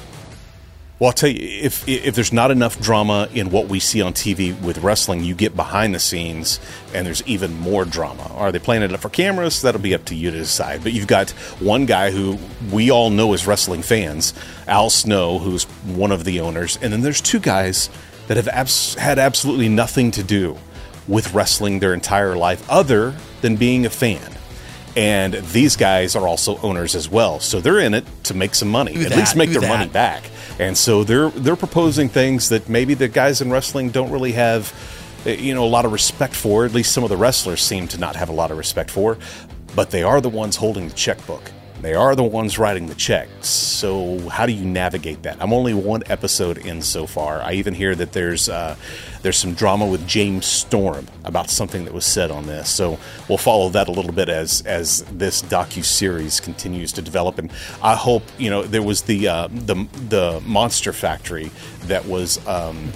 Well, 1.01 1.09
I'll 1.09 1.13
tell 1.13 1.29
you, 1.29 1.41
if 1.41 1.89
if 1.89 2.15
there's 2.15 2.33
not 2.33 2.53
enough 2.53 2.81
drama 2.81 3.29
in 3.35 3.51
what 3.51 3.67
we 3.67 3.81
see 3.81 4.01
on 4.01 4.13
TV 4.13 4.59
with 4.63 4.79
wrestling, 4.79 5.25
you 5.25 5.35
get 5.35 5.57
behind 5.57 5.93
the 5.93 5.99
scenes, 5.99 6.61
and 6.95 7.05
there's 7.05 7.23
even 7.27 7.53
more 7.53 7.85
drama. 7.85 8.31
Are 8.35 8.53
they 8.53 8.61
playing 8.61 8.85
it 8.85 8.93
up 8.93 9.01
for 9.01 9.09
cameras? 9.09 9.61
That'll 9.61 9.81
be 9.81 9.95
up 9.95 10.05
to 10.07 10.15
you 10.15 10.31
to 10.31 10.39
decide. 10.39 10.85
But 10.85 10.93
you've 10.93 11.09
got 11.09 11.31
one 11.59 11.87
guy 11.87 12.13
who 12.13 12.39
we 12.71 12.93
all 12.93 13.11
know 13.11 13.33
as 13.33 13.45
wrestling 13.45 13.83
fans, 13.83 14.35
Al 14.69 14.89
Snow, 14.89 15.41
who's 15.41 15.65
one 15.65 16.13
of 16.13 16.23
the 16.23 16.39
owners, 16.39 16.79
and 16.81 16.93
then 16.93 17.01
there's 17.01 17.21
two 17.21 17.41
guys 17.41 17.91
that 18.29 18.37
have 18.37 18.49
abs- 18.49 18.95
had 18.95 19.19
absolutely 19.19 19.69
nothing 19.69 20.13
to 20.13 20.23
do 20.23 20.57
with 21.09 21.35
wrestling 21.35 21.81
their 21.81 21.93
entire 21.93 22.37
life, 22.37 22.65
other 22.71 23.15
than 23.41 23.57
being 23.57 23.85
a 23.85 23.91
fan. 23.91 24.33
And 24.97 25.35
these 25.35 25.77
guys 25.77 26.15
are 26.15 26.27
also 26.29 26.59
owners 26.59 26.95
as 26.95 27.09
well, 27.09 27.41
so 27.41 27.61
they're 27.61 27.81
in 27.81 27.95
it 27.95 28.05
to 28.25 28.35
make 28.35 28.55
some 28.55 28.69
money, 28.69 28.95
at 28.95 29.11
that? 29.11 29.19
least 29.19 29.37
make 29.37 29.51
their 29.51 29.61
that? 29.61 29.69
money 29.69 29.91
back. 29.91 30.23
And 30.61 30.77
so 30.79 31.03
they're 31.03 31.31
they're 31.31 31.57
proposing 31.57 32.09
things 32.09 32.49
that 32.51 32.69
maybe 32.69 32.95
the 32.95 33.09
guys 33.09 33.41
in 33.41 33.51
wrestling 33.51 33.91
don't 33.91 34.11
really 34.13 34.33
have, 34.33 34.73
eh, 35.27 35.35
you 35.35 35.53
know, 35.53 35.65
a 35.65 35.67
lot 35.67 35.85
of 35.85 35.91
respect 35.91 36.35
for. 36.35 36.65
At 36.65 36.73
least 36.73 36.93
some 36.93 37.03
of 37.03 37.11
the 37.11 37.17
wrestlers 37.17 37.61
seem 37.61 37.89
to 37.89 37.99
not 37.99 38.15
have 38.15 38.29
a 38.29 38.33
lot 38.33 38.53
of 38.53 38.57
respect 38.59 38.91
for. 38.91 39.19
But 39.75 39.91
they 39.91 40.05
are 40.05 40.21
the 40.21 40.29
ones 40.29 40.55
holding 40.55 40.89
the 40.89 40.95
checkbook. 40.95 41.51
They 41.85 41.93
are 41.93 42.17
the 42.17 42.23
ones 42.25 42.59
writing 42.59 42.87
the 42.87 42.95
checks. 42.95 43.47
So 43.47 44.19
how 44.31 44.47
do 44.47 44.53
you 44.53 44.65
navigate 44.65 45.25
that? 45.25 45.37
I'm 45.39 45.53
only 45.53 45.75
one 45.75 46.03
episode 46.07 46.57
in 46.57 46.81
so 46.81 47.07
far. 47.07 47.43
I 47.43 47.53
even 47.53 47.75
hear 47.75 47.95
that 47.95 48.13
there's 48.13 48.49
uh, 48.49 48.77
there's 49.21 49.37
some 49.37 49.53
drama 49.53 49.87
with 49.87 50.09
James 50.09 50.47
Storm 50.47 51.07
about 51.25 51.51
something 51.51 51.85
that 51.85 51.93
was 51.93 52.07
said 52.07 52.31
on 52.31 52.47
this. 52.47 52.71
So 52.71 52.99
we'll 53.29 53.37
follow 53.37 53.69
that 53.69 53.89
a 53.89 53.93
little 53.93 54.13
bit 54.13 54.31
as 54.31 54.63
as 54.63 55.03
this 55.13 55.43
docu 55.43 55.85
series 55.85 56.41
continues 56.41 56.91
to 56.93 57.03
develop. 57.03 57.37
And 57.39 57.53
I 57.83 57.97
hope 57.97 58.23
you 58.39 58.49
know 58.49 58.63
there 58.63 58.83
was 58.83 59.03
the 59.03 59.29
uh, 59.29 59.49
the 59.49 59.87
the 60.09 60.43
Monster 60.47 60.95
Factory 60.95 61.51
that 61.83 62.07
was. 62.07 62.45
Um, 62.47 62.93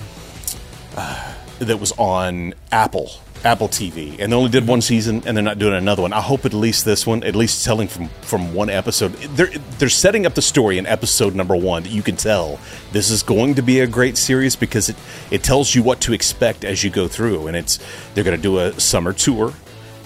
that 1.58 1.80
was 1.80 1.92
on 1.98 2.54
Apple 2.70 3.10
Apple 3.44 3.68
TV, 3.68 4.18
and 4.18 4.32
they 4.32 4.36
only 4.36 4.50
did 4.50 4.66
one 4.66 4.80
season, 4.80 5.22
and 5.24 5.36
they're 5.36 5.44
not 5.44 5.58
doing 5.58 5.74
another 5.74 6.02
one. 6.02 6.12
I 6.12 6.20
hope 6.20 6.44
at 6.44 6.52
least 6.52 6.84
this 6.84 7.06
one, 7.06 7.22
at 7.22 7.36
least 7.36 7.64
telling 7.64 7.88
from 7.88 8.08
from 8.22 8.54
one 8.54 8.68
episode, 8.68 9.12
they're 9.12 9.50
they're 9.78 9.88
setting 9.88 10.26
up 10.26 10.34
the 10.34 10.42
story 10.42 10.78
in 10.78 10.86
episode 10.86 11.34
number 11.34 11.56
one. 11.56 11.84
That 11.84 11.92
you 11.92 12.02
can 12.02 12.16
tell 12.16 12.58
this 12.92 13.10
is 13.10 13.22
going 13.22 13.54
to 13.54 13.62
be 13.62 13.80
a 13.80 13.86
great 13.86 14.18
series 14.18 14.56
because 14.56 14.88
it 14.88 14.96
it 15.30 15.42
tells 15.42 15.74
you 15.74 15.82
what 15.82 16.00
to 16.02 16.12
expect 16.12 16.64
as 16.64 16.82
you 16.82 16.90
go 16.90 17.08
through, 17.08 17.46
and 17.46 17.56
it's 17.56 17.78
they're 18.14 18.24
going 18.24 18.36
to 18.36 18.42
do 18.42 18.58
a 18.58 18.78
summer 18.80 19.12
tour, 19.12 19.54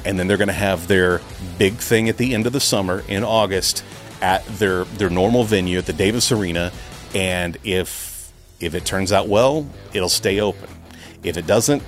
and 0.05 0.19
then 0.19 0.27
they're 0.27 0.37
going 0.37 0.49
to 0.49 0.55
have 0.55 0.89
their 0.89 1.21
big 1.59 1.75
thing 1.75 2.09
at 2.09 2.19
the 2.19 2.35
end 2.35 2.47
of 2.47 2.53
the 2.53 2.61
summer 2.61 3.03
in 3.09 3.25
August 3.25 3.83
at 4.21 4.47
their 4.47 4.85
their 4.85 5.11
normal 5.11 5.45
venue 5.45 5.79
at 5.79 5.87
the 5.87 5.93
Davis 5.93 6.31
Arena, 6.33 6.71
and 7.15 7.59
if 7.65 8.33
if 8.61 8.75
it 8.75 8.85
turns 8.85 9.13
out 9.13 9.29
well, 9.29 9.67
it'll 9.93 10.09
stay 10.09 10.41
open. 10.41 10.69
If 11.23 11.37
it 11.37 11.47
doesn't, 11.47 11.83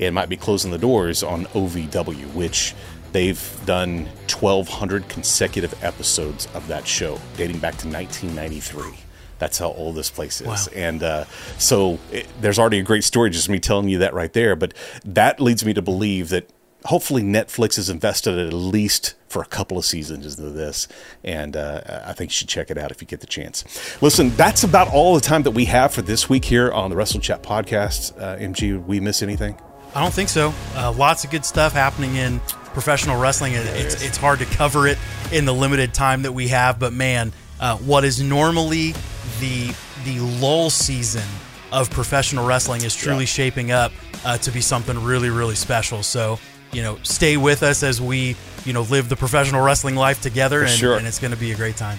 it 0.00 0.12
might 0.12 0.30
be 0.30 0.36
closing 0.36 0.70
the 0.70 0.78
doors 0.78 1.22
on 1.22 1.44
OVW, 1.46 2.32
which 2.32 2.74
they've 3.12 3.60
done 3.66 4.06
1,200 4.28 5.08
consecutive 5.08 5.74
episodes 5.84 6.48
of 6.54 6.66
that 6.68 6.86
show, 6.86 7.20
dating 7.36 7.58
back 7.58 7.76
to 7.76 7.86
1993. 7.86 8.98
That's 9.38 9.58
how 9.58 9.72
old 9.72 9.96
this 9.96 10.10
place 10.10 10.40
is. 10.40 10.46
Wow. 10.46 10.56
And 10.74 11.02
uh, 11.02 11.24
so 11.58 11.98
it, 12.10 12.26
there's 12.40 12.58
already 12.58 12.78
a 12.78 12.82
great 12.82 13.04
story, 13.04 13.30
just 13.30 13.48
me 13.48 13.60
telling 13.60 13.88
you 13.88 13.98
that 13.98 14.14
right 14.14 14.32
there. 14.32 14.56
But 14.56 14.74
that 15.04 15.38
leads 15.38 15.64
me 15.64 15.74
to 15.74 15.82
believe 15.82 16.30
that 16.30 16.50
hopefully 16.86 17.22
Netflix 17.22 17.78
is 17.78 17.90
invested 17.90 18.38
at 18.38 18.54
least 18.54 19.14
for 19.28 19.42
a 19.42 19.46
couple 19.46 19.76
of 19.76 19.84
seasons 19.84 20.38
into 20.38 20.50
this. 20.50 20.88
And 21.22 21.56
uh, 21.56 22.02
I 22.06 22.14
think 22.14 22.30
you 22.30 22.34
should 22.34 22.48
check 22.48 22.70
it 22.70 22.78
out 22.78 22.90
if 22.90 23.02
you 23.02 23.06
get 23.06 23.20
the 23.20 23.26
chance. 23.26 23.64
Listen, 24.00 24.30
that's 24.30 24.64
about 24.64 24.88
all 24.88 25.14
the 25.14 25.20
time 25.20 25.42
that 25.42 25.52
we 25.52 25.66
have 25.66 25.92
for 25.92 26.00
this 26.00 26.28
week 26.28 26.46
here 26.46 26.72
on 26.72 26.88
the 26.88 26.96
Wrestle 26.96 27.20
Chat 27.20 27.42
podcast. 27.42 28.18
Uh, 28.18 28.36
MG, 28.38 28.82
we 28.82 28.98
miss 28.98 29.22
anything? 29.22 29.60
I 29.94 30.00
don't 30.00 30.14
think 30.14 30.28
so. 30.28 30.54
Uh, 30.74 30.92
lots 30.92 31.24
of 31.24 31.30
good 31.30 31.44
stuff 31.44 31.72
happening 31.72 32.16
in 32.16 32.40
professional 32.72 33.20
wrestling. 33.20 33.54
It- 33.54 33.66
It's, 33.66 34.02
it's 34.02 34.16
hard 34.16 34.38
to 34.38 34.44
cover 34.46 34.86
it 34.86 34.98
in 35.32 35.44
the 35.44 35.54
limited 35.54 35.92
time 35.94 36.22
that 36.22 36.32
we 36.32 36.48
have, 36.48 36.78
but 36.78 36.92
man, 36.92 37.32
uh, 37.58 37.76
what 37.78 38.04
is 38.04 38.20
normally 38.22 38.94
the 39.40 39.74
the 40.04 40.18
lull 40.40 40.70
season 40.70 41.24
of 41.72 41.90
professional 41.90 42.46
wrestling 42.46 42.82
is 42.84 42.94
truly 42.94 43.20
Yeah. 43.20 43.26
shaping 43.26 43.70
up 43.70 43.92
uh, 44.24 44.38
to 44.38 44.50
be 44.50 44.60
something 44.62 45.02
really, 45.04 45.28
really 45.28 45.54
special. 45.54 46.02
So, 46.02 46.38
you 46.72 46.82
know, 46.82 46.98
stay 47.02 47.36
with 47.36 47.62
us 47.62 47.82
as 47.82 48.00
we, 48.00 48.34
you 48.64 48.72
know, 48.72 48.82
live 48.82 49.08
the 49.10 49.16
professional 49.16 49.60
wrestling 49.62 49.96
life 49.96 50.22
together, 50.22 50.62
and, 50.62 50.70
sure. 50.70 50.96
and 50.96 51.06
it's 51.06 51.18
going 51.18 51.32
to 51.32 51.36
be 51.36 51.52
a 51.52 51.54
great 51.54 51.76
time. 51.76 51.98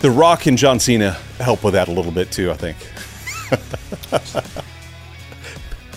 The 0.00 0.10
Rock 0.10 0.46
and 0.46 0.58
John 0.58 0.80
Cena 0.80 1.12
help 1.38 1.62
with 1.62 1.74
that 1.74 1.86
a 1.88 1.92
little 1.92 2.10
bit 2.12 2.32
too, 2.32 2.50
I 2.50 2.54
think. 2.56 2.76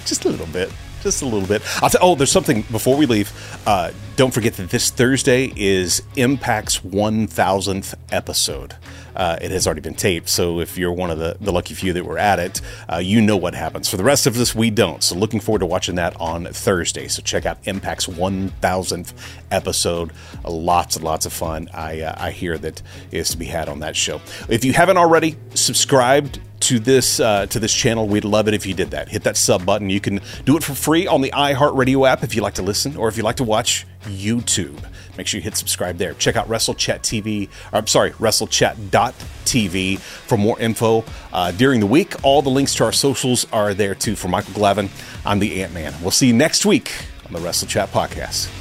Just 0.05 0.25
a 0.25 0.29
little 0.29 0.47
bit. 0.47 0.71
Just 1.01 1.23
a 1.23 1.25
little 1.25 1.47
bit. 1.47 1.63
T- 1.63 1.97
oh, 1.99 2.13
there's 2.13 2.31
something 2.31 2.61
before 2.63 2.95
we 2.95 3.07
leave. 3.07 3.31
Uh, 3.65 3.91
don't 4.17 4.31
forget 4.31 4.53
that 4.53 4.69
this 4.69 4.91
Thursday 4.91 5.51
is 5.55 6.03
Impact's 6.15 6.79
1000th 6.81 7.95
episode. 8.11 8.75
Uh, 9.15 9.37
it 9.41 9.49
has 9.51 9.65
already 9.65 9.81
been 9.81 9.95
taped, 9.95 10.29
so 10.29 10.59
if 10.59 10.77
you're 10.77 10.91
one 10.91 11.09
of 11.09 11.17
the, 11.17 11.35
the 11.41 11.51
lucky 11.51 11.73
few 11.73 11.91
that 11.91 12.05
were 12.05 12.19
at 12.19 12.39
it, 12.39 12.61
uh, 12.91 12.97
you 12.97 13.19
know 13.19 13.35
what 13.35 13.55
happens. 13.55 13.89
For 13.89 13.97
the 13.97 14.03
rest 14.03 14.27
of 14.27 14.37
us, 14.39 14.53
we 14.55 14.69
don't. 14.69 15.03
So 15.03 15.15
looking 15.15 15.39
forward 15.39 15.59
to 15.59 15.65
watching 15.65 15.95
that 15.95 16.15
on 16.19 16.45
Thursday. 16.45 17.07
So 17.07 17.21
check 17.21 17.45
out 17.45 17.61
Impact's 17.63 18.07
1000th 18.07 19.13
episode. 19.49 20.11
Uh, 20.45 20.51
lots 20.51 20.95
and 20.95 21.03
lots 21.03 21.25
of 21.25 21.33
fun. 21.33 21.67
I 21.73 22.01
uh, 22.01 22.15
I 22.17 22.31
hear 22.31 22.57
that 22.59 22.81
is 23.11 23.29
to 23.29 23.37
be 23.37 23.45
had 23.45 23.67
on 23.67 23.79
that 23.79 23.95
show. 23.95 24.21
If 24.47 24.63
you 24.63 24.73
haven't 24.73 24.97
already 24.97 25.35
subscribed 25.55 26.39
to 26.71 26.79
this 26.79 27.19
uh, 27.19 27.45
to 27.47 27.59
this 27.59 27.73
channel. 27.73 28.07
We'd 28.07 28.23
love 28.23 28.47
it 28.47 28.53
if 28.53 28.65
you 28.65 28.73
did 28.73 28.91
that. 28.91 29.09
Hit 29.09 29.23
that 29.23 29.35
sub 29.35 29.65
button. 29.65 29.89
You 29.89 29.99
can 29.99 30.21
do 30.45 30.55
it 30.55 30.63
for 30.63 30.73
free 30.73 31.05
on 31.05 31.19
the 31.19 31.29
iHeartRadio 31.31 32.07
app 32.07 32.23
if 32.23 32.33
you 32.33 32.41
like 32.41 32.53
to 32.53 32.61
listen, 32.61 32.95
or 32.95 33.09
if 33.09 33.17
you 33.17 33.23
like 33.23 33.35
to 33.37 33.43
watch 33.43 33.85
YouTube. 34.03 34.81
Make 35.17 35.27
sure 35.27 35.39
you 35.39 35.43
hit 35.43 35.57
subscribe 35.57 35.97
there. 35.97 36.13
Check 36.13 36.37
out 36.37 36.47
WrestleChat 36.47 37.01
TV. 37.01 37.49
Or, 37.73 37.79
I'm 37.79 37.87
sorry, 37.87 38.11
WrestleChat.tv 38.11 39.99
for 39.99 40.37
more 40.37 40.57
info 40.61 41.03
uh, 41.33 41.51
during 41.51 41.81
the 41.81 41.87
week. 41.87 42.23
All 42.23 42.41
the 42.41 42.49
links 42.49 42.73
to 42.75 42.85
our 42.85 42.93
socials 42.93 43.45
are 43.51 43.73
there 43.73 43.93
too. 43.93 44.15
For 44.15 44.29
Michael 44.29 44.53
Glavin, 44.53 44.89
I'm 45.25 45.39
the 45.39 45.61
Ant 45.61 45.73
Man. 45.73 45.93
We'll 46.01 46.11
see 46.11 46.27
you 46.27 46.33
next 46.33 46.65
week 46.65 46.93
on 47.25 47.33
the 47.33 47.39
WrestleChat 47.39 47.87
podcast. 47.87 48.60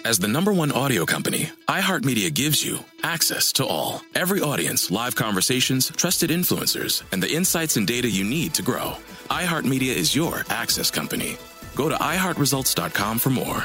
As 0.03 0.17
the 0.17 0.27
number 0.27 0.51
one 0.51 0.71
audio 0.71 1.05
company, 1.05 1.51
iHeartMedia 1.67 2.33
gives 2.33 2.65
you 2.65 2.79
access 3.03 3.53
to 3.53 3.67
all. 3.67 4.01
Every 4.15 4.41
audience, 4.41 4.89
live 4.89 5.15
conversations, 5.15 5.91
trusted 5.95 6.31
influencers, 6.31 7.03
and 7.11 7.21
the 7.21 7.31
insights 7.31 7.77
and 7.77 7.85
data 7.85 8.09
you 8.09 8.23
need 8.23 8.55
to 8.55 8.63
grow. 8.63 8.95
iHeartMedia 9.29 9.93
is 9.95 10.15
your 10.15 10.43
access 10.49 10.89
company. 10.89 11.37
Go 11.75 11.87
to 11.87 11.95
iHeartResults.com 11.95 13.19
for 13.19 13.29
more. 13.29 13.63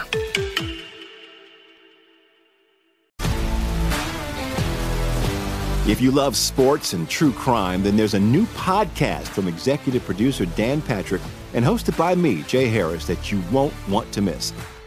If 5.89 6.03
you 6.03 6.11
love 6.11 6.37
sports 6.37 6.93
and 6.93 7.09
true 7.09 7.33
crime, 7.33 7.83
then 7.83 7.97
there's 7.97 8.15
a 8.15 8.21
new 8.21 8.45
podcast 8.49 9.29
from 9.29 9.49
executive 9.49 10.05
producer 10.05 10.45
Dan 10.45 10.83
Patrick 10.83 11.23
and 11.55 11.65
hosted 11.65 11.97
by 11.97 12.15
me, 12.15 12.43
Jay 12.43 12.67
Harris, 12.67 13.07
that 13.07 13.33
you 13.33 13.41
won't 13.51 13.73
want 13.89 14.13
to 14.13 14.21
miss. 14.21 14.53